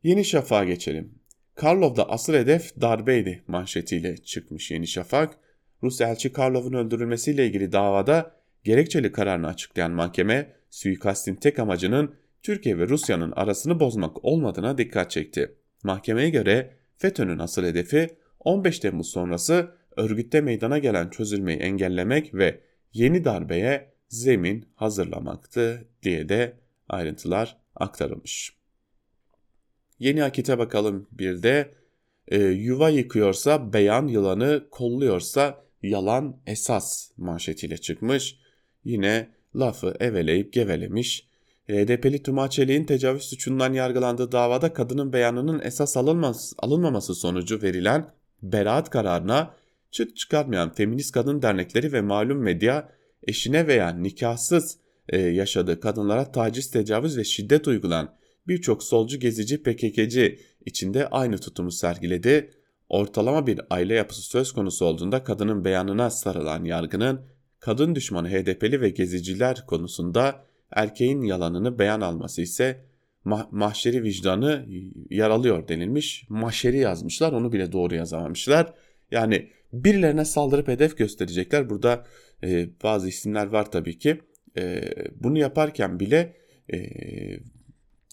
Yeni 0.02 0.24
Şafak'a 0.24 0.64
geçelim. 0.64 1.18
Karlov'da 1.54 2.10
asıl 2.10 2.34
hedef 2.34 2.80
darbeydi 2.80 3.44
manşetiyle 3.46 4.16
çıkmış 4.16 4.70
Yeni 4.70 4.86
Şafak. 4.86 5.38
Rus 5.82 6.00
elçi 6.00 6.32
Karlov'un 6.32 6.72
öldürülmesiyle 6.72 7.46
ilgili 7.46 7.72
davada 7.72 8.36
gerekçeli 8.64 9.12
kararını 9.12 9.46
açıklayan 9.46 9.90
mahkeme 9.90 10.52
suikastin 10.70 11.34
tek 11.34 11.58
amacının 11.58 12.14
Türkiye 12.42 12.78
ve 12.78 12.88
Rusya'nın 12.88 13.32
arasını 13.36 13.80
bozmak 13.80 14.24
olmadığına 14.24 14.78
dikkat 14.78 15.10
çekti. 15.10 15.54
Mahkemeye 15.82 16.30
göre 16.30 16.76
FETÖ'nün 16.98 17.38
asıl 17.38 17.64
hedefi 17.64 18.08
15 18.40 18.78
Temmuz 18.78 19.10
sonrası 19.10 19.70
örgütte 19.96 20.40
meydana 20.40 20.78
gelen 20.78 21.10
çözülmeyi 21.10 21.58
engellemek 21.58 22.34
ve 22.34 22.60
yeni 22.92 23.24
darbeye 23.24 23.92
zemin 24.08 24.68
hazırlamaktı 24.74 25.88
diye 26.02 26.28
de 26.28 26.56
ayrıntılar 26.88 27.56
aktarılmış. 27.74 28.56
Yeni 29.98 30.24
akite 30.24 30.58
bakalım 30.58 31.08
bir 31.12 31.42
de 31.42 31.70
e, 32.28 32.38
yuva 32.44 32.88
yıkıyorsa 32.88 33.72
beyan 33.72 34.06
yılanı 34.06 34.66
kolluyorsa 34.70 35.64
yalan 35.82 36.36
esas 36.46 37.10
manşetiyle 37.16 37.76
çıkmış. 37.76 38.38
Yine 38.84 39.28
lafı 39.56 39.94
eveleyip 40.00 40.52
gevelemiş. 40.52 41.28
HDP'li 41.68 42.22
Tuma 42.22 42.50
Çelik'in 42.50 42.84
tecavüz 42.84 43.22
suçundan 43.22 43.72
yargılandığı 43.72 44.32
davada 44.32 44.72
kadının 44.72 45.12
beyanının 45.12 45.60
esas 45.60 45.96
alınmaması 46.58 47.14
sonucu 47.14 47.62
verilen 47.62 48.10
beraat 48.42 48.90
kararına 48.90 49.54
çıt 49.90 50.16
çıkarmayan 50.16 50.74
feminist 50.74 51.12
kadın 51.12 51.42
dernekleri 51.42 51.92
ve 51.92 52.00
malum 52.00 52.38
medya 52.38 52.88
eşine 53.22 53.66
veya 53.66 53.88
nikahsız 53.88 54.78
e, 55.08 55.18
yaşadığı 55.18 55.80
kadınlara 55.80 56.32
taciz, 56.32 56.70
tecavüz 56.70 57.18
ve 57.18 57.24
şiddet 57.24 57.68
uygulayan 57.68 58.16
birçok 58.48 58.82
solcu 58.82 59.20
gezici 59.20 59.62
PKK'ci 59.62 60.38
içinde 60.66 61.08
aynı 61.08 61.38
tutumu 61.38 61.70
sergiledi. 61.70 62.50
Ortalama 62.88 63.46
bir 63.46 63.60
aile 63.70 63.94
yapısı 63.94 64.22
söz 64.22 64.52
konusu 64.52 64.84
olduğunda 64.84 65.24
kadının 65.24 65.64
beyanına 65.64 66.10
sarılan 66.10 66.64
yargının 66.64 67.20
kadın 67.58 67.94
düşmanı 67.94 68.28
HDP'li 68.28 68.80
ve 68.80 68.90
geziciler 68.90 69.66
konusunda 69.66 70.46
erkeğin 70.70 71.22
yalanını 71.22 71.78
beyan 71.78 72.00
alması 72.00 72.42
ise 72.42 72.86
mah 73.24 73.52
mahşeri 73.52 74.02
vicdanı 74.02 74.66
yaralıyor 75.10 75.68
denilmiş. 75.68 76.26
Mahşeri 76.28 76.78
yazmışlar 76.78 77.32
onu 77.32 77.52
bile 77.52 77.72
doğru 77.72 77.94
yazamamışlar. 77.94 78.74
Yani 79.10 79.50
birilerine 79.72 80.24
saldırıp 80.24 80.68
hedef 80.68 80.96
gösterecekler. 80.96 81.70
Burada 81.70 82.04
e, 82.44 82.68
bazı 82.82 83.08
isimler 83.08 83.46
var 83.46 83.70
tabii 83.70 83.98
ki. 83.98 84.20
E, 84.56 84.82
bunu 85.20 85.38
yaparken 85.38 86.00
bile 86.00 86.36
e, 86.72 86.78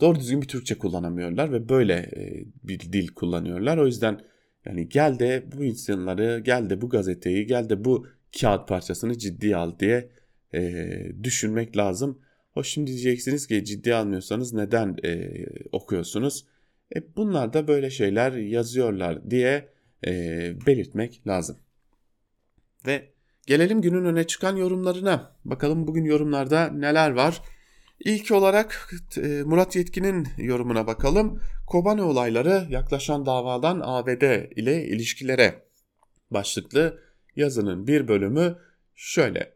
doğru 0.01 0.19
düzgün 0.19 0.41
bir 0.41 0.47
Türkçe 0.47 0.77
kullanamıyorlar 0.77 1.51
ve 1.51 1.69
böyle 1.69 1.93
e, 1.93 2.45
bir 2.63 2.79
dil 2.79 3.07
kullanıyorlar. 3.07 3.77
O 3.77 3.85
yüzden 3.85 4.19
yani 4.65 4.89
gel 4.89 5.19
de 5.19 5.43
bu 5.55 5.63
insanları, 5.63 6.41
gel 6.45 6.69
de 6.69 6.81
bu 6.81 6.89
gazeteyi, 6.89 7.47
gel 7.47 7.69
de 7.69 7.85
bu 7.85 8.07
kağıt 8.39 8.67
parçasını 8.67 9.17
ciddiye 9.17 9.55
al 9.55 9.79
diye 9.79 10.09
e, 10.53 10.91
düşünmek 11.23 11.77
lazım. 11.77 12.19
Hoş 12.51 12.67
şimdi 12.67 12.91
diyeceksiniz 12.91 13.47
ki 13.47 13.65
ciddiye 13.65 13.95
almıyorsanız 13.95 14.53
neden 14.53 14.97
e, 15.03 15.31
okuyorsunuz? 15.71 16.45
E, 16.95 17.15
bunlar 17.15 17.53
da 17.53 17.67
böyle 17.67 17.89
şeyler 17.89 18.33
yazıyorlar 18.33 19.31
diye 19.31 19.72
e, 20.07 20.11
belirtmek 20.65 21.27
lazım. 21.27 21.57
Ve 22.87 23.13
gelelim 23.47 23.81
günün 23.81 24.05
öne 24.05 24.27
çıkan 24.27 24.55
yorumlarına. 24.55 25.35
Bakalım 25.45 25.87
bugün 25.87 26.03
yorumlarda 26.03 26.67
neler 26.67 27.11
var? 27.11 27.41
İlk 27.99 28.31
olarak 28.31 28.91
e, 29.17 29.27
Murat 29.27 29.75
Yetkin'in 29.75 30.27
yorumuna 30.37 30.87
bakalım. 30.87 31.41
Kobane 31.67 32.01
olayları 32.01 32.67
yaklaşan 32.69 33.25
davadan 33.25 33.81
ABD 33.83 34.51
ile 34.55 34.85
ilişkilere 34.85 35.63
başlıklı 36.31 36.99
yazının 37.35 37.87
bir 37.87 38.07
bölümü 38.07 38.57
şöyle. 38.95 39.53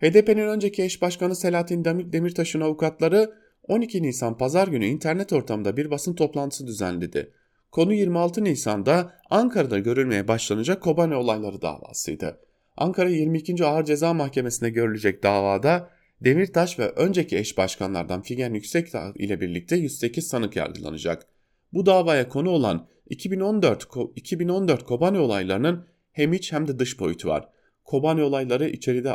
HDP'nin 0.00 0.48
önceki 0.48 0.82
eş 0.82 1.02
başkanı 1.02 1.36
Selahattin 1.36 1.84
Demirtaş'ın 1.84 2.60
avukatları 2.60 3.34
12 3.62 4.02
Nisan 4.02 4.38
pazar 4.38 4.68
günü 4.68 4.86
internet 4.86 5.32
ortamında 5.32 5.76
bir 5.76 5.90
basın 5.90 6.14
toplantısı 6.14 6.66
düzenledi. 6.66 7.32
Konu 7.72 7.92
26 7.94 8.44
Nisan'da 8.44 9.12
Ankara'da 9.30 9.78
görülmeye 9.78 10.28
başlanacak 10.28 10.82
Kobane 10.82 11.16
olayları 11.16 11.62
davasıydı. 11.62 12.40
Ankara 12.76 13.08
22. 13.08 13.64
Ağır 13.64 13.84
Ceza 13.84 14.14
Mahkemesi'nde 14.14 14.70
görülecek 14.70 15.22
davada 15.22 15.90
Demirtaş 16.20 16.78
ve 16.78 16.90
önceki 16.90 17.38
eş 17.38 17.58
başkanlardan 17.58 18.22
Figen 18.22 18.54
Yüksekdağ 18.54 19.12
ile 19.16 19.40
birlikte 19.40 19.76
108 19.76 20.26
sanık 20.26 20.56
yargılanacak. 20.56 21.26
Bu 21.72 21.86
davaya 21.86 22.28
konu 22.28 22.50
olan 22.50 22.86
2014, 23.10 23.86
2014 24.16 24.84
Kobane 24.84 25.18
olaylarının 25.18 25.86
hem 26.12 26.32
iç 26.32 26.52
hem 26.52 26.68
de 26.68 26.78
dış 26.78 27.00
boyutu 27.00 27.28
var. 27.28 27.48
Kobane 27.84 28.22
olayları 28.22 28.68
içeride 28.68 29.14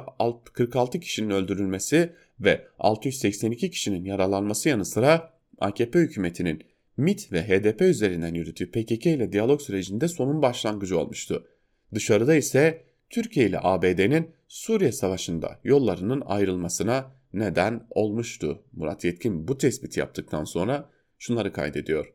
46 0.54 1.00
kişinin 1.00 1.30
öldürülmesi 1.30 2.13
ve 2.39 2.68
682 2.80 3.70
kişinin 3.72 4.06
yaralanması 4.06 4.70
yanı 4.70 4.86
sıra 4.86 5.34
AKP 5.60 6.00
hükümetinin 6.00 6.63
MIT 6.98 7.32
ve 7.32 7.48
HDP 7.48 7.82
üzerinden 7.82 8.34
yürüttüğü 8.34 8.72
PKK 8.72 9.06
ile 9.06 9.32
diyalog 9.32 9.62
sürecinde 9.62 10.08
sonun 10.08 10.42
başlangıcı 10.42 11.00
olmuştu. 11.00 11.48
Dışarıda 11.94 12.36
ise 12.36 12.84
Türkiye 13.10 13.48
ile 13.48 13.60
ABD'nin 13.62 14.30
Suriye 14.48 14.92
Savaşı'nda 14.92 15.60
yollarının 15.64 16.24
ayrılmasına 16.26 17.12
neden 17.34 17.88
olmuştu. 17.90 18.64
Murat 18.74 19.04
Yetkin 19.04 19.48
bu 19.48 19.58
tespiti 19.58 20.00
yaptıktan 20.00 20.44
sonra 20.44 20.90
şunları 21.20 21.54
kaydediyor. 21.54 22.14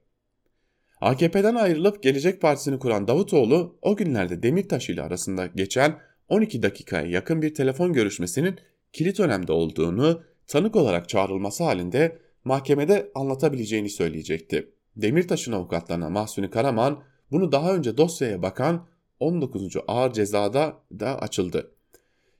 AKP'den 1.00 1.54
ayrılıp 1.54 2.02
Gelecek 2.02 2.40
Partisi'ni 2.40 2.78
kuran 2.78 3.08
Davutoğlu 3.08 3.78
o 3.82 3.96
günlerde 3.96 4.42
Demirtaş 4.42 4.90
ile 4.90 5.02
arasında 5.02 5.46
geçen 5.46 5.98
12 6.28 6.62
dakikaya 6.62 7.06
yakın 7.06 7.42
bir 7.42 7.54
telefon 7.54 7.92
görüşmesinin 7.92 8.56
kilit 8.92 9.20
önemde 9.20 9.52
olduğunu 9.52 10.22
tanık 10.46 10.76
olarak 10.76 11.08
çağrılması 11.08 11.64
halinde 11.64 12.18
mahkemede 12.44 13.10
anlatabileceğini 13.14 13.90
söyleyecekti. 13.90 14.70
Demirtaş'ın 14.96 15.52
avukatlarına 15.52 16.10
Mahsuni 16.10 16.50
Karaman 16.50 17.02
bunu 17.30 17.52
daha 17.52 17.74
önce 17.74 17.96
dosyaya 17.96 18.42
bakan 18.42 18.86
19. 19.20 19.76
ağır 19.88 20.12
cezada 20.12 20.82
da 20.98 21.18
açıldı. 21.18 21.74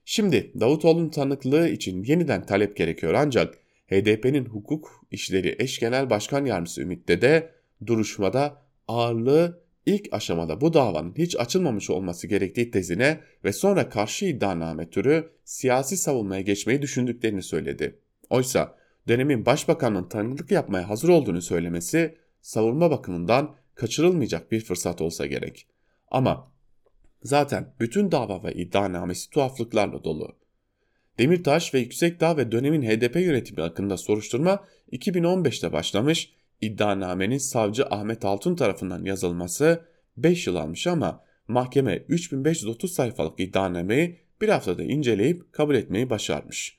Şimdi 0.05 0.51
Davutoğlu'nun 0.59 1.09
tanıklığı 1.09 1.69
için 1.69 2.03
yeniden 2.03 2.45
talep 2.45 2.77
gerekiyor 2.77 3.13
ancak 3.13 3.57
HDP'nin 3.87 4.45
hukuk 4.45 5.05
işleri 5.11 5.55
eş 5.59 5.79
genel 5.79 6.09
başkan 6.09 6.45
yardımcısı 6.45 6.81
Ümit'te 6.81 7.21
de 7.21 7.51
duruşmada 7.87 8.61
ağırlığı 8.87 9.61
ilk 9.85 10.13
aşamada 10.13 10.61
bu 10.61 10.73
davanın 10.73 11.13
hiç 11.17 11.35
açılmamış 11.35 11.89
olması 11.89 12.27
gerektiği 12.27 12.71
tezine 12.71 13.19
ve 13.43 13.53
sonra 13.53 13.89
karşı 13.89 14.25
iddianame 14.25 14.89
türü 14.89 15.29
siyasi 15.43 15.97
savunmaya 15.97 16.41
geçmeyi 16.41 16.81
düşündüklerini 16.81 17.43
söyledi. 17.43 17.99
Oysa 18.29 18.75
dönemin 19.07 19.45
başbakanının 19.45 20.09
tanıklık 20.09 20.51
yapmaya 20.51 20.89
hazır 20.89 21.09
olduğunu 21.09 21.41
söylemesi 21.41 22.17
savunma 22.41 22.91
bakımından 22.91 23.55
kaçırılmayacak 23.75 24.51
bir 24.51 24.59
fırsat 24.59 25.01
olsa 25.01 25.25
gerek. 25.25 25.67
Ama 26.11 26.51
zaten 27.23 27.73
bütün 27.79 28.11
dava 28.11 28.43
ve 28.43 28.53
iddianamesi 28.53 29.29
tuhaflıklarla 29.29 30.03
dolu. 30.03 30.35
Demirtaş 31.19 31.73
ve 31.73 31.79
Yüksekdağ 31.79 32.37
ve 32.37 32.51
dönemin 32.51 32.81
HDP 32.81 33.15
yönetimi 33.15 33.61
hakkında 33.61 33.97
soruşturma 33.97 34.63
2015'te 34.91 35.73
başlamış 35.73 36.33
İddianamenin 36.61 37.37
savcı 37.37 37.85
Ahmet 37.85 38.25
Altun 38.25 38.55
tarafından 38.55 39.05
yazılması 39.05 39.85
5 40.17 40.47
yıl 40.47 40.55
almış 40.55 40.87
ama 40.87 41.23
mahkeme 41.47 41.97
3530 41.97 42.93
sayfalık 42.93 43.39
iddianameyi 43.39 44.19
bir 44.41 44.49
haftada 44.49 44.83
inceleyip 44.83 45.53
kabul 45.53 45.75
etmeyi 45.75 46.09
başarmış. 46.09 46.77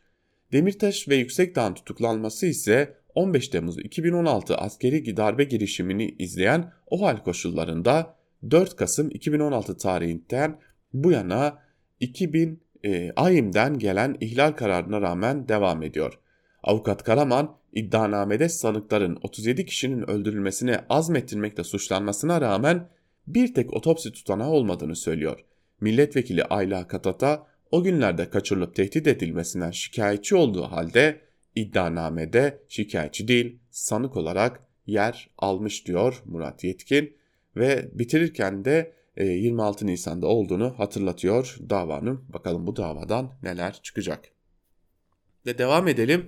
Demirtaş 0.53 1.09
ve 1.09 1.17
Yüksekdağ'ın 1.17 1.75
tutuklanması 1.75 2.47
ise 2.47 2.95
15 3.15 3.49
Temmuz 3.49 3.79
2016 3.79 4.57
askeri 4.57 5.17
darbe 5.17 5.45
girişimini 5.45 6.15
izleyen 6.19 6.73
o 6.87 7.03
hal 7.03 7.17
koşullarında 7.17 8.17
4 8.51 8.77
Kasım 8.77 9.11
2016 9.11 9.77
tarihinden 9.77 10.61
bu 10.93 11.13
yana 11.13 11.59
2000 12.01 12.61
e, 12.85 13.13
AYİM'den 13.17 13.79
gelen 13.79 14.17
ihlal 14.21 14.53
kararına 14.53 15.01
rağmen 15.01 15.49
devam 15.49 15.83
ediyor. 15.83 16.19
Avukat 16.63 17.03
Karaman 17.03 17.57
iddianamede 17.73 18.49
sanıkların 18.49 19.19
37 19.23 19.67
kişinin 19.67 20.11
öldürülmesine 20.11 20.85
azmettirmekle 20.89 21.65
suçlanmasına 21.65 22.41
rağmen 22.41 22.89
bir 23.27 23.55
tek 23.55 23.73
otopsi 23.73 24.13
tutanağı 24.13 24.51
olmadığını 24.51 24.97
söylüyor. 24.97 25.45
Milletvekili 25.81 26.45
Ayla 26.45 26.89
Katata 26.89 27.47
o 27.73 27.83
günlerde 27.83 28.31
kaçırılıp 28.31 28.75
tehdit 28.75 29.07
edilmesinden 29.07 29.71
şikayetçi 29.71 30.37
olduğu 30.37 30.63
halde 30.63 31.21
iddianamede 31.55 32.63
şikayetçi 32.69 33.29
değil 33.29 33.59
sanık 33.71 34.17
olarak 34.17 34.61
yer 34.87 35.31
almış 35.39 35.87
diyor 35.87 36.23
Murat 36.25 36.65
Yetkin 36.65 37.17
ve 37.57 37.91
bitirirken 37.93 38.65
de 38.65 38.93
26 39.17 39.85
e, 39.85 39.89
Nisan'da 39.89 40.27
olduğunu 40.27 40.79
hatırlatıyor 40.79 41.57
davanın. 41.71 42.25
Bakalım 42.33 42.67
bu 42.67 42.77
davadan 42.77 43.33
neler 43.43 43.81
çıkacak. 43.83 44.29
Ve 45.47 45.59
devam 45.59 45.89
edelim. 45.89 46.27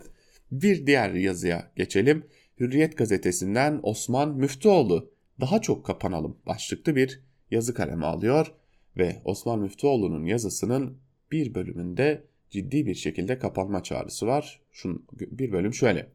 Bir 0.50 0.86
diğer 0.86 1.10
yazıya 1.10 1.72
geçelim. 1.76 2.26
Hürriyet 2.60 2.96
gazetesinden 2.96 3.80
Osman 3.82 4.36
Müftüoğlu 4.36 5.10
daha 5.40 5.60
çok 5.60 5.86
kapanalım 5.86 6.36
başlıklı 6.46 6.96
bir 6.96 7.20
yazı 7.50 7.74
kalemi 7.74 8.06
alıyor 8.06 8.52
ve 8.96 9.22
Osman 9.24 9.58
Müftüoğlu'nun 9.58 10.24
yazısının 10.24 11.03
bir 11.34 11.54
bölümünde 11.54 12.24
ciddi 12.50 12.86
bir 12.86 12.94
şekilde 12.94 13.38
kapanma 13.38 13.82
çağrısı 13.82 14.26
var. 14.26 14.60
Şun, 14.72 15.06
bir 15.12 15.52
bölüm 15.52 15.74
şöyle. 15.74 16.12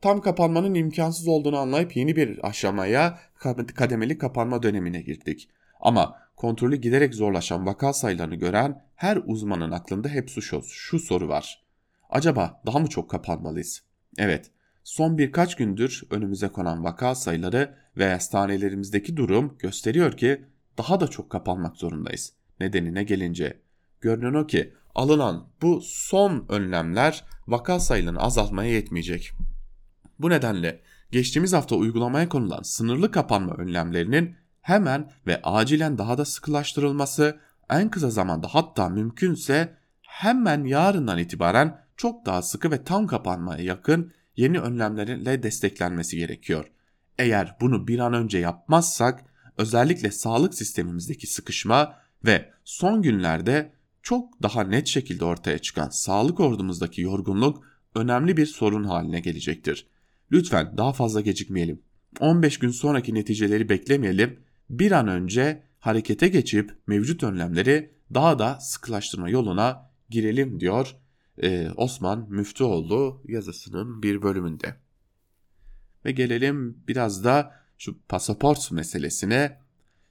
Tam 0.00 0.20
kapanmanın 0.20 0.74
imkansız 0.74 1.28
olduğunu 1.28 1.58
anlayıp 1.58 1.96
yeni 1.96 2.16
bir 2.16 2.48
aşamaya 2.48 3.18
kademeli 3.74 4.18
kapanma 4.18 4.62
dönemine 4.62 5.02
girdik. 5.02 5.48
Ama 5.80 6.16
kontrolü 6.36 6.76
giderek 6.76 7.14
zorlaşan 7.14 7.66
vaka 7.66 7.92
sayılarını 7.92 8.34
gören 8.34 8.82
her 8.94 9.18
uzmanın 9.26 9.70
aklında 9.70 10.08
hep 10.08 10.28
şu, 10.28 10.62
şu 10.62 10.98
soru 10.98 11.28
var. 11.28 11.64
Acaba 12.10 12.62
daha 12.66 12.78
mı 12.78 12.88
çok 12.88 13.10
kapanmalıyız? 13.10 13.82
Evet, 14.18 14.50
son 14.84 15.18
birkaç 15.18 15.54
gündür 15.54 16.02
önümüze 16.10 16.48
konan 16.48 16.84
vaka 16.84 17.14
sayıları 17.14 17.74
ve 17.96 18.12
hastanelerimizdeki 18.12 19.16
durum 19.16 19.56
gösteriyor 19.58 20.16
ki 20.16 20.44
daha 20.78 21.00
da 21.00 21.08
çok 21.08 21.30
kapanmak 21.30 21.76
zorundayız. 21.76 22.32
Nedenine 22.60 23.02
gelince 23.02 23.60
görünen 24.00 24.34
o 24.34 24.46
ki 24.46 24.74
alınan 24.94 25.48
bu 25.62 25.80
son 25.84 26.46
önlemler 26.48 27.24
vaka 27.48 27.80
sayılarını 27.80 28.20
azaltmaya 28.20 28.70
yetmeyecek. 28.70 29.32
Bu 30.18 30.30
nedenle 30.30 30.80
geçtiğimiz 31.10 31.52
hafta 31.52 31.76
uygulamaya 31.76 32.28
konulan 32.28 32.62
sınırlı 32.62 33.10
kapanma 33.10 33.54
önlemlerinin 33.54 34.36
hemen 34.60 35.10
ve 35.26 35.42
acilen 35.42 35.98
daha 35.98 36.18
da 36.18 36.24
sıkılaştırılması, 36.24 37.38
en 37.70 37.90
kısa 37.90 38.10
zamanda 38.10 38.48
hatta 38.50 38.88
mümkünse 38.88 39.76
hemen 40.02 40.64
yarından 40.64 41.18
itibaren 41.18 41.80
çok 41.96 42.26
daha 42.26 42.42
sıkı 42.42 42.70
ve 42.70 42.84
tam 42.84 43.06
kapanmaya 43.06 43.62
yakın 43.62 44.12
yeni 44.36 44.60
önlemlerle 44.60 45.42
desteklenmesi 45.42 46.16
gerekiyor. 46.16 46.70
Eğer 47.18 47.56
bunu 47.60 47.88
bir 47.88 47.98
an 47.98 48.12
önce 48.12 48.38
yapmazsak 48.38 49.24
özellikle 49.58 50.10
sağlık 50.10 50.54
sistemimizdeki 50.54 51.26
sıkışma 51.26 51.94
ve 52.24 52.52
son 52.64 53.02
günlerde 53.02 53.72
çok 54.02 54.42
daha 54.42 54.64
net 54.64 54.86
şekilde 54.86 55.24
ortaya 55.24 55.58
çıkan 55.58 55.88
sağlık 55.88 56.40
ordumuzdaki 56.40 57.00
yorgunluk 57.00 57.64
önemli 57.94 58.36
bir 58.36 58.46
sorun 58.46 58.84
haline 58.84 59.20
gelecektir. 59.20 59.86
Lütfen 60.32 60.74
daha 60.76 60.92
fazla 60.92 61.20
gecikmeyelim. 61.20 61.82
15 62.20 62.58
gün 62.58 62.70
sonraki 62.70 63.14
neticeleri 63.14 63.68
beklemeyelim. 63.68 64.40
Bir 64.70 64.92
an 64.92 65.08
önce 65.08 65.62
harekete 65.80 66.28
geçip 66.28 66.76
mevcut 66.86 67.22
önlemleri 67.22 67.90
daha 68.14 68.38
da 68.38 68.60
sıkılaştırma 68.60 69.28
yoluna 69.28 69.90
girelim 70.10 70.60
diyor 70.60 70.96
e, 71.42 71.70
Osman 71.76 72.26
Müftüoğlu 72.30 73.22
yazısının 73.28 74.02
bir 74.02 74.22
bölümünde. 74.22 74.74
Ve 76.04 76.12
gelelim 76.12 76.78
biraz 76.88 77.24
da 77.24 77.54
şu 77.78 77.98
pasaport 78.08 78.72
meselesine. 78.72 79.58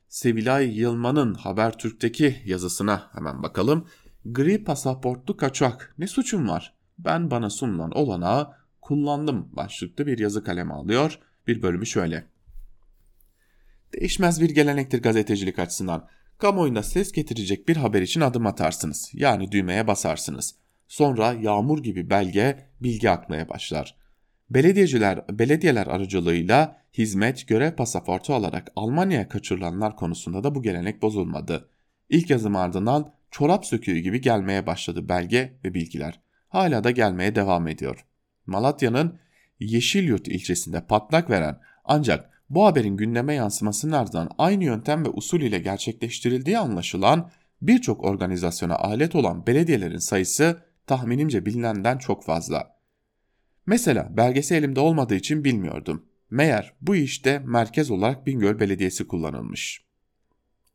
Sevilay 0.10 0.80
Yılmaz'ın 0.80 1.34
Habertürk'teki 1.34 2.42
yazısına 2.46 3.10
hemen 3.14 3.44
bakalım. 3.44 3.88
Gri 4.26 4.64
pasaportlu 4.64 5.38
kaçak 5.38 5.96
ne 5.98 6.08
suçum 6.08 6.50
var? 6.50 6.74
Ben 7.00 7.32
bana 7.32 7.50
sunulan 7.50 7.92
olanağı 7.92 8.54
kullandım 8.82 9.50
başlıklı 9.56 10.08
bir 10.08 10.20
yazı 10.20 10.44
kaleme 10.44 10.74
alıyor. 10.74 11.20
Bir 11.48 11.62
bölümü 11.62 11.86
şöyle. 11.86 12.28
Değişmez 13.94 14.42
bir 14.42 14.50
gelenektir 14.50 15.02
gazetecilik 15.02 15.60
açısından. 15.60 16.08
Kamuoyunda 16.38 16.84
ses 16.84 17.12
getirecek 17.12 17.68
bir 17.68 17.78
haber 17.78 18.02
için 18.02 18.22
adım 18.22 18.48
atarsınız. 18.48 19.10
Yani 19.14 19.52
düğmeye 19.52 19.88
basarsınız. 19.88 20.56
Sonra 20.88 21.34
yağmur 21.34 21.84
gibi 21.84 22.10
belge, 22.10 22.70
bilgi 22.82 23.10
akmaya 23.10 23.50
başlar. 23.50 23.96
Belediyeciler, 24.50 25.26
belediyeler 25.40 25.88
aracılığıyla 25.88 26.82
hizmet, 26.98 27.48
görev 27.48 27.72
pasaportu 27.72 28.34
alarak 28.34 28.72
Almanya'ya 28.76 29.30
kaçırılanlar 29.30 29.96
konusunda 29.96 30.44
da 30.44 30.56
bu 30.56 30.64
gelenek 30.64 31.02
bozulmadı. 31.02 31.70
İlk 32.10 32.30
yazım 32.30 32.56
ardından 32.56 33.14
çorap 33.32 33.66
söküğü 33.66 33.98
gibi 33.98 34.22
gelmeye 34.22 34.68
başladı 34.68 35.10
belge 35.10 35.54
ve 35.64 35.74
bilgiler. 35.74 36.20
Hala 36.50 36.84
da 36.84 36.92
gelmeye 36.92 37.36
devam 37.36 37.68
ediyor. 37.68 38.06
Malatya'nın 38.46 39.20
Yeşilyurt 39.60 40.28
ilçesinde 40.28 40.82
patlak 40.82 41.30
veren 41.30 41.60
ancak 41.86 42.30
bu 42.50 42.66
haberin 42.66 42.98
gündeme 42.98 43.34
yansımasının 43.34 43.92
ardından 43.92 44.30
aynı 44.38 44.64
yöntem 44.64 45.06
ve 45.06 45.10
usul 45.10 45.42
ile 45.42 45.60
gerçekleştirildiği 45.60 46.58
anlaşılan 46.58 47.30
birçok 47.62 48.04
organizasyona 48.04 48.76
alet 48.76 49.16
olan 49.16 49.48
belediyelerin 49.48 49.98
sayısı 49.98 50.58
tahminimce 50.88 51.46
bilinenden 51.46 51.98
çok 51.98 52.24
fazla. 52.24 52.78
Mesela 53.66 54.18
belgesi 54.18 54.56
elimde 54.56 54.80
olmadığı 54.80 55.16
için 55.16 55.44
bilmiyordum. 55.44 56.06
Meğer 56.30 56.74
bu 56.82 56.96
işte 56.96 57.40
merkez 57.46 57.92
olarak 57.92 58.28
Bingöl 58.28 58.60
Belediyesi 58.60 59.08
kullanılmış. 59.08 59.82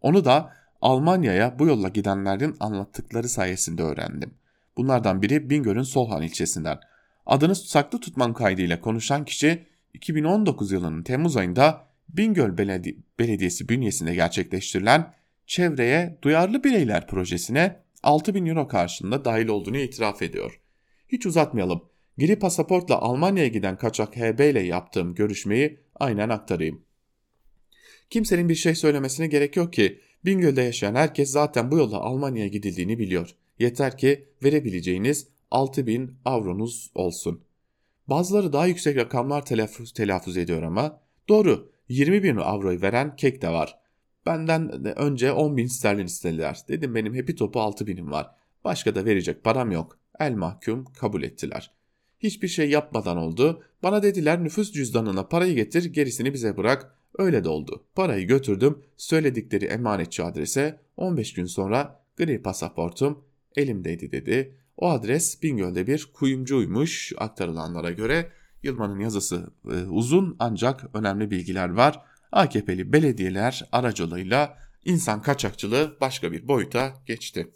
Onu 0.00 0.24
da 0.24 0.52
Almanya'ya 0.80 1.58
bu 1.58 1.66
yolla 1.66 1.88
gidenlerin 1.88 2.56
anlattıkları 2.60 3.28
sayesinde 3.28 3.82
öğrendim. 3.82 4.34
Bunlardan 4.76 5.22
biri 5.22 5.50
Bingöl'ün 5.50 5.82
Solhan 5.82 6.22
ilçesinden. 6.22 6.80
Adını 7.26 7.54
saklı 7.54 8.00
tutmam 8.00 8.34
kaydıyla 8.34 8.80
konuşan 8.80 9.24
kişi 9.24 9.66
2019 9.94 10.72
yılının 10.72 11.02
Temmuz 11.02 11.36
ayında 11.36 11.86
Bingöl 12.08 12.58
Beledi 12.58 12.96
Belediyesi 13.18 13.68
bünyesinde 13.68 14.14
gerçekleştirilen 14.14 15.14
Çevreye 15.46 16.18
Duyarlı 16.22 16.64
Bireyler 16.64 17.06
projesine 17.06 17.82
6000 18.02 18.46
euro 18.46 18.68
karşılığında 18.68 19.24
dahil 19.24 19.48
olduğunu 19.48 19.78
itiraf 19.78 20.22
ediyor. 20.22 20.60
Hiç 21.08 21.26
uzatmayalım. 21.26 21.91
Gri 22.18 22.38
pasaportla 22.38 22.98
Almanya'ya 22.98 23.48
giden 23.48 23.76
kaçak 23.76 24.16
HB 24.16 24.40
ile 24.40 24.60
yaptığım 24.60 25.14
görüşmeyi 25.14 25.80
aynen 25.94 26.28
aktarayım. 26.28 26.82
Kimsenin 28.10 28.48
bir 28.48 28.54
şey 28.54 28.74
söylemesine 28.74 29.26
gerek 29.26 29.56
yok 29.56 29.72
ki 29.72 30.00
Bingöl'de 30.24 30.62
yaşayan 30.62 30.94
herkes 30.94 31.30
zaten 31.30 31.70
bu 31.70 31.76
yolla 31.76 32.00
Almanya'ya 32.00 32.48
gidildiğini 32.48 32.98
biliyor. 32.98 33.30
Yeter 33.58 33.98
ki 33.98 34.28
verebileceğiniz 34.44 35.28
6000 35.50 36.16
avronuz 36.24 36.90
olsun. 36.94 37.44
Bazıları 38.06 38.52
daha 38.52 38.66
yüksek 38.66 38.96
rakamlar 38.96 39.46
telaffuz, 39.46 39.92
telaffuz 39.92 40.36
ediyor 40.36 40.62
ama 40.62 41.00
doğru 41.28 41.72
20 41.88 42.22
bin 42.22 42.36
avroyu 42.36 42.82
veren 42.82 43.16
kek 43.16 43.42
de 43.42 43.48
var. 43.48 43.78
Benden 44.26 44.84
önce 44.98 45.32
10 45.32 45.56
bin 45.56 45.66
sterlin 45.66 46.06
istediler. 46.06 46.58
Dedim 46.68 46.94
benim 46.94 47.14
hepi 47.14 47.36
topu 47.36 47.60
6 47.60 47.86
binim 47.86 48.10
var. 48.10 48.30
Başka 48.64 48.94
da 48.94 49.04
verecek 49.04 49.44
param 49.44 49.70
yok. 49.70 49.98
El 50.18 50.34
mahkum 50.34 50.84
kabul 50.84 51.22
ettiler. 51.22 51.70
Hiçbir 52.22 52.48
şey 52.48 52.70
yapmadan 52.70 53.16
oldu. 53.16 53.62
Bana 53.82 54.02
dediler 54.02 54.44
nüfus 54.44 54.72
cüzdanına 54.72 55.28
parayı 55.28 55.54
getir 55.54 55.84
gerisini 55.84 56.34
bize 56.34 56.56
bırak. 56.56 56.98
Öyle 57.18 57.44
de 57.44 57.48
oldu. 57.48 57.84
Parayı 57.94 58.26
götürdüm. 58.26 58.78
Söyledikleri 58.96 59.64
emanetçi 59.64 60.22
adrese 60.22 60.80
15 60.96 61.32
gün 61.32 61.46
sonra 61.46 62.04
gri 62.16 62.42
pasaportum 62.42 63.24
elimdeydi 63.56 64.12
dedi. 64.12 64.56
O 64.76 64.90
adres 64.90 65.42
Bingöl'de 65.42 65.86
bir 65.86 66.08
kuyumcuymuş 66.14 67.12
aktarılanlara 67.18 67.90
göre. 67.90 68.32
Yılman'ın 68.62 69.00
yazısı 69.00 69.50
e, 69.70 69.74
uzun 69.74 70.36
ancak 70.38 70.84
önemli 70.94 71.30
bilgiler 71.30 71.68
var. 71.68 72.00
AKP'li 72.32 72.92
belediyeler 72.92 73.68
aracılığıyla 73.72 74.58
insan 74.84 75.22
kaçakçılığı 75.22 75.96
başka 76.00 76.32
bir 76.32 76.48
boyuta 76.48 76.94
geçti. 77.06 77.52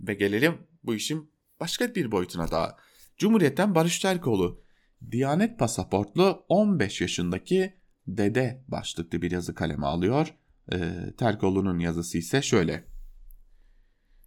Ve 0.00 0.14
gelelim 0.14 0.54
bu 0.84 0.94
işin 0.94 1.30
başka 1.60 1.94
bir 1.94 2.10
boyutuna 2.10 2.50
daha. 2.50 2.76
Cumhuriyet'ten 3.18 3.74
Barış 3.74 3.98
Terkoğlu, 3.98 4.64
Diyanet 5.10 5.58
pasaportlu 5.58 6.44
15 6.48 7.00
yaşındaki 7.00 7.74
dede 8.06 8.64
başlıklı 8.68 9.22
bir 9.22 9.30
yazı 9.30 9.54
kaleme 9.54 9.86
alıyor. 9.86 10.34
E, 10.72 10.78
Terkoğlu'nun 11.18 11.78
yazısı 11.78 12.18
ise 12.18 12.42
şöyle. 12.42 12.84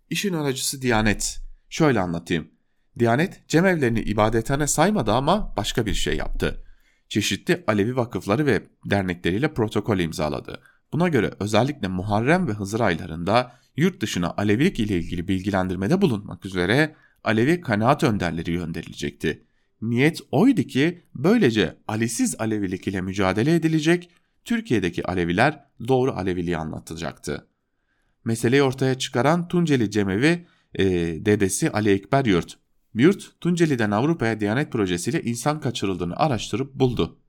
İşin 0.10 0.34
aracısı 0.34 0.82
Diyanet. 0.82 1.40
Şöyle 1.70 2.00
anlatayım. 2.00 2.52
Diyanet 3.00 3.48
cemevlerini 3.48 4.00
ibadethane 4.00 4.68
saymadı 4.68 5.12
ama 5.12 5.54
başka 5.58 5.86
bir 5.86 5.94
şey 5.94 6.18
yaptı. 6.18 6.64
Çeşitli 7.10 7.64
Alevi 7.68 7.96
vakıfları 7.96 8.46
ve 8.46 8.64
dernekleriyle 8.86 9.54
protokol 9.54 10.00
imzaladı. 10.00 10.62
Buna 10.94 11.08
göre 11.08 11.32
özellikle 11.40 11.88
Muharrem 11.88 12.48
ve 12.48 12.52
Hızır 12.52 12.80
aylarında 12.80 13.52
yurt 13.76 14.02
dışına 14.02 14.34
Alevilik 14.38 14.80
ile 14.80 14.98
ilgili 14.98 15.28
bilgilendirmede 15.28 16.02
bulunmak 16.02 16.46
üzere 16.46 16.96
Alevi 17.24 17.62
kanaat 17.62 18.04
önderleri 18.04 18.54
gönderilecekti. 18.54 19.44
Niyet 19.82 20.20
oydu 20.32 20.62
ki 20.62 21.04
böylece 21.16 21.78
Alisiz 21.88 22.36
Alevilik 22.40 22.88
ile 22.88 23.02
mücadele 23.02 23.56
edilecek, 23.56 24.10
Türkiye'deki 24.46 25.08
Aleviler 25.08 25.66
doğru 25.88 26.12
Aleviliği 26.12 26.58
anlatılacaktı. 26.58 27.48
Meseleyi 28.26 28.64
ortaya 28.64 28.98
çıkaran 28.98 29.48
Tunceli 29.48 29.92
Cemevi 29.92 30.46
e, 30.76 30.86
dedesi 31.26 31.72
Ali 31.72 31.90
Ekber 31.90 32.26
Yurt. 32.26 32.58
Yurt, 32.94 33.42
Tunceli'den 33.42 33.92
Avrupa'ya 33.92 34.40
Diyanet 34.40 34.72
projesiyle 34.72 35.22
insan 35.22 35.60
kaçırıldığını 35.60 36.16
araştırıp 36.16 36.74
buldu. 36.74 37.20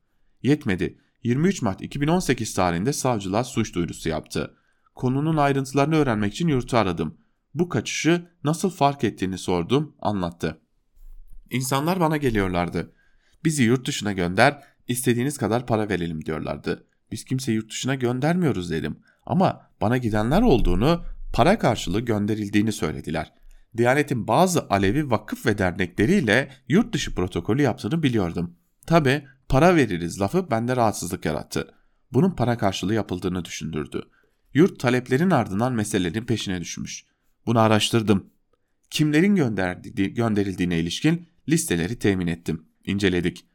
Yetmedi. 0.42 0.98
23 1.22 1.62
Mart 1.62 1.82
2018 1.82 2.54
tarihinde 2.54 2.92
savcılığa 2.92 3.44
suç 3.44 3.74
duyurusu 3.74 4.08
yaptı. 4.08 4.54
Konunun 4.94 5.36
ayrıntılarını 5.36 5.96
öğrenmek 5.96 6.32
için 6.32 6.48
yurtu 6.48 6.76
aradım. 6.76 7.18
Bu 7.58 7.68
kaçışı 7.68 8.28
nasıl 8.44 8.70
fark 8.70 9.04
ettiğini 9.04 9.38
sordum, 9.38 9.96
anlattı. 10.00 10.60
İnsanlar 11.50 12.00
bana 12.00 12.16
geliyorlardı. 12.16 12.92
Bizi 13.44 13.62
yurt 13.62 13.86
dışına 13.86 14.12
gönder, 14.12 14.62
istediğiniz 14.88 15.38
kadar 15.38 15.66
para 15.66 15.88
verelim 15.88 16.24
diyorlardı. 16.24 16.86
Biz 17.12 17.24
kimse 17.24 17.52
yurt 17.52 17.70
dışına 17.70 17.94
göndermiyoruz 17.94 18.70
dedim. 18.70 18.98
Ama 19.26 19.70
bana 19.80 19.96
gidenler 19.96 20.42
olduğunu, 20.42 21.04
para 21.32 21.58
karşılığı 21.58 22.00
gönderildiğini 22.00 22.72
söylediler. 22.72 23.32
Diyanet'in 23.76 24.28
bazı 24.28 24.68
Alevi 24.70 25.10
vakıf 25.10 25.46
ve 25.46 25.58
dernekleriyle 25.58 26.50
yurt 26.68 26.92
dışı 26.92 27.14
protokolü 27.14 27.62
yaptığını 27.62 28.02
biliyordum. 28.02 28.56
Tabi 28.86 29.24
para 29.48 29.76
veririz 29.76 30.20
lafı 30.20 30.50
bende 30.50 30.76
rahatsızlık 30.76 31.24
yarattı. 31.24 31.74
Bunun 32.12 32.30
para 32.30 32.58
karşılığı 32.58 32.94
yapıldığını 32.94 33.44
düşündürdü. 33.44 34.02
Yurt 34.54 34.80
taleplerin 34.80 35.30
ardından 35.30 35.72
meselelerin 35.72 36.24
peşine 36.24 36.60
düşmüş. 36.60 37.07
Bunu 37.48 37.60
araştırdım. 37.60 38.26
Kimlerin 38.90 39.34
gönderildiğine 40.14 40.78
ilişkin 40.78 41.26
listeleri 41.48 41.98
temin 41.98 42.26
ettim. 42.26 42.64
İnceledik. 42.84 43.46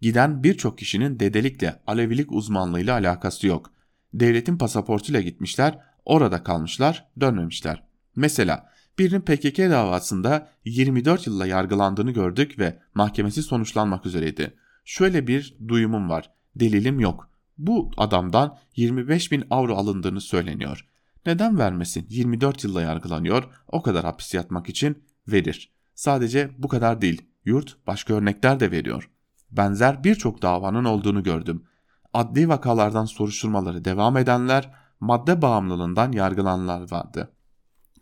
Giden 0.00 0.44
birçok 0.44 0.78
kişinin 0.78 1.20
dedelikle 1.20 1.82
Alevilik 1.86 2.32
uzmanlığıyla 2.32 2.94
alakası 2.94 3.46
yok. 3.46 3.70
Devletin 4.14 4.58
pasaportuyla 4.58 5.20
gitmişler, 5.20 5.78
orada 6.04 6.42
kalmışlar, 6.42 7.08
dönmemişler. 7.20 7.82
Mesela 8.16 8.70
birinin 8.98 9.20
PKK 9.20 9.58
davasında 9.58 10.48
24 10.64 11.26
yılla 11.26 11.46
yargılandığını 11.46 12.10
gördük 12.10 12.58
ve 12.58 12.78
mahkemesi 12.94 13.42
sonuçlanmak 13.42 14.06
üzereydi. 14.06 14.54
Şöyle 14.84 15.26
bir 15.26 15.56
duyumum 15.68 16.10
var. 16.10 16.30
Delilim 16.56 17.00
yok. 17.00 17.30
Bu 17.58 17.90
adamdan 17.96 18.58
25 18.76 19.32
bin 19.32 19.44
avro 19.50 19.74
alındığını 19.74 20.20
söyleniyor. 20.20 20.86
Neden 21.26 21.58
vermesin? 21.58 22.06
24 22.08 22.64
yılla 22.64 22.82
yargılanıyor. 22.82 23.44
O 23.68 23.82
kadar 23.82 24.04
hapis 24.04 24.34
yatmak 24.34 24.68
için 24.68 25.04
verir. 25.28 25.72
Sadece 25.94 26.50
bu 26.58 26.68
kadar 26.68 27.00
değil. 27.00 27.22
Yurt 27.44 27.86
başka 27.86 28.14
örnekler 28.14 28.60
de 28.60 28.70
veriyor. 28.70 29.10
Benzer 29.50 30.04
birçok 30.04 30.42
davanın 30.42 30.84
olduğunu 30.84 31.22
gördüm. 31.22 31.64
Adli 32.12 32.48
vakalardan 32.48 33.04
soruşturmaları 33.04 33.84
devam 33.84 34.16
edenler, 34.16 34.74
madde 35.00 35.42
bağımlılığından 35.42 36.12
yargılananlar 36.12 36.90
vardı. 36.90 37.32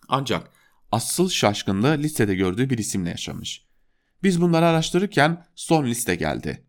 Ancak 0.08 0.50
asıl 0.92 1.28
şaşkınlığı 1.28 1.98
listede 1.98 2.34
gördüğü 2.34 2.70
bir 2.70 2.78
isimle 2.78 3.10
yaşamış. 3.10 3.66
Biz 4.22 4.40
bunları 4.40 4.66
araştırırken 4.66 5.44
son 5.54 5.86
liste 5.86 6.14
geldi. 6.14 6.66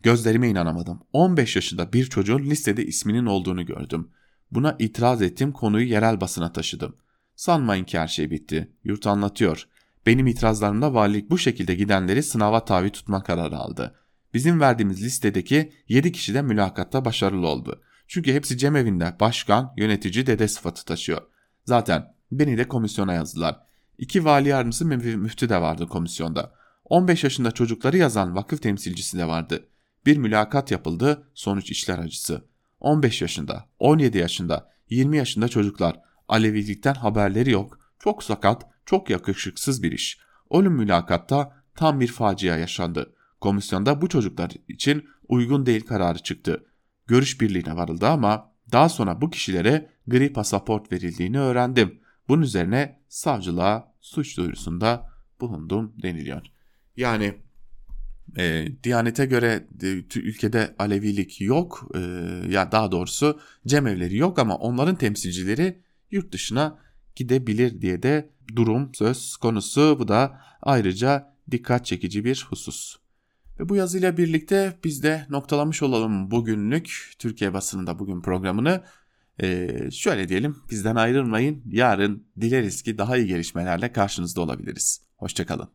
Gözlerime 0.00 0.48
inanamadım. 0.48 1.00
15 1.12 1.56
yaşında 1.56 1.92
bir 1.92 2.04
çocuğun 2.04 2.38
listede 2.38 2.86
isminin 2.86 3.26
olduğunu 3.26 3.66
gördüm. 3.66 4.10
Buna 4.52 4.76
itiraz 4.78 5.22
ettim 5.22 5.52
konuyu 5.52 5.88
yerel 5.88 6.20
basına 6.20 6.52
taşıdım. 6.52 6.96
Sanmayın 7.36 7.84
ki 7.84 7.98
her 7.98 8.08
şey 8.08 8.30
bitti. 8.30 8.72
Yurt 8.84 9.06
anlatıyor. 9.06 9.68
Benim 10.06 10.26
itirazlarımda 10.26 10.94
valilik 10.94 11.30
bu 11.30 11.38
şekilde 11.38 11.74
gidenleri 11.74 12.22
sınava 12.22 12.64
tabi 12.64 12.90
tutma 12.90 13.22
kararı 13.22 13.56
aldı. 13.56 13.94
Bizim 14.34 14.60
verdiğimiz 14.60 15.02
listedeki 15.02 15.72
7 15.88 16.12
kişi 16.12 16.34
de 16.34 16.42
mülakatta 16.42 17.04
başarılı 17.04 17.46
oldu. 17.46 17.82
Çünkü 18.08 18.32
hepsi 18.32 18.58
cemevinde 18.58 19.16
başkan, 19.20 19.72
yönetici, 19.76 20.26
dede 20.26 20.48
sıfatı 20.48 20.84
taşıyor. 20.84 21.22
Zaten 21.64 22.14
beni 22.32 22.58
de 22.58 22.68
komisyona 22.68 23.14
yazdılar. 23.14 23.60
İki 23.98 24.24
vali 24.24 24.48
yardımcısı 24.48 24.86
müftü 24.86 25.48
de 25.48 25.60
vardı 25.60 25.86
komisyonda. 25.86 26.52
15 26.84 27.24
yaşında 27.24 27.50
çocukları 27.52 27.96
yazan 27.96 28.36
vakıf 28.36 28.62
temsilcisi 28.62 29.18
de 29.18 29.28
vardı. 29.28 29.66
Bir 30.06 30.16
mülakat 30.16 30.70
yapıldı, 30.70 31.28
sonuç 31.34 31.70
içler 31.70 31.98
acısı. 31.98 32.51
15 32.82 33.22
yaşında, 33.22 33.68
17 33.78 34.18
yaşında, 34.18 34.70
20 34.90 35.16
yaşında 35.16 35.48
çocuklar. 35.48 36.00
Alevilikten 36.28 36.94
haberleri 36.94 37.50
yok. 37.50 37.78
Çok 37.98 38.22
sakat, 38.22 38.66
çok 38.86 39.10
yakışıksız 39.10 39.82
bir 39.82 39.92
iş. 39.92 40.18
Ölüm 40.50 40.72
mülakatta 40.72 41.56
tam 41.74 42.00
bir 42.00 42.08
facia 42.08 42.56
yaşandı. 42.56 43.14
Komisyonda 43.40 44.00
bu 44.02 44.08
çocuklar 44.08 44.50
için 44.68 45.08
uygun 45.28 45.66
değil 45.66 45.86
kararı 45.86 46.18
çıktı. 46.18 46.66
Görüş 47.06 47.40
birliğine 47.40 47.76
varıldı 47.76 48.06
ama 48.08 48.52
daha 48.72 48.88
sonra 48.88 49.20
bu 49.20 49.30
kişilere 49.30 49.90
gri 50.06 50.32
pasaport 50.32 50.92
verildiğini 50.92 51.40
öğrendim. 51.40 52.00
Bunun 52.28 52.42
üzerine 52.42 53.00
savcılığa 53.08 53.94
suç 54.00 54.36
duyurusunda 54.36 55.10
bulundum 55.40 55.94
deniliyor. 56.02 56.42
Yani 56.96 57.34
e, 58.38 58.66
Diyanete 58.84 59.26
göre 59.26 59.66
e, 59.82 59.86
ülkede 60.18 60.74
Alevilik 60.78 61.40
yok 61.40 61.90
e, 61.94 61.98
ya 62.48 62.72
daha 62.72 62.92
doğrusu 62.92 63.40
cemevleri 63.66 64.16
yok 64.16 64.38
ama 64.38 64.56
onların 64.56 64.96
temsilcileri 64.96 65.78
yurt 66.10 66.32
dışına 66.32 66.78
gidebilir 67.16 67.80
diye 67.80 68.02
de 68.02 68.30
durum 68.56 68.94
söz 68.94 69.36
konusu. 69.36 69.96
Bu 69.98 70.08
da 70.08 70.40
ayrıca 70.62 71.34
dikkat 71.50 71.86
çekici 71.86 72.24
bir 72.24 72.46
husus. 72.50 72.96
Ve 73.60 73.68
bu 73.68 73.76
yazıyla 73.76 74.16
birlikte 74.16 74.78
biz 74.84 75.02
de 75.02 75.26
noktalamış 75.30 75.82
olalım 75.82 76.30
bugünlük 76.30 77.12
Türkiye 77.18 77.54
basınında 77.54 77.98
bugün 77.98 78.22
programını. 78.22 78.84
Ee, 79.42 79.88
şöyle 79.90 80.28
diyelim 80.28 80.56
bizden 80.70 80.96
ayrılmayın 80.96 81.62
yarın 81.66 82.26
dileriz 82.40 82.82
ki 82.82 82.98
daha 82.98 83.16
iyi 83.16 83.26
gelişmelerle 83.26 83.92
karşınızda 83.92 84.40
olabiliriz. 84.40 85.02
Hoşçakalın. 85.16 85.68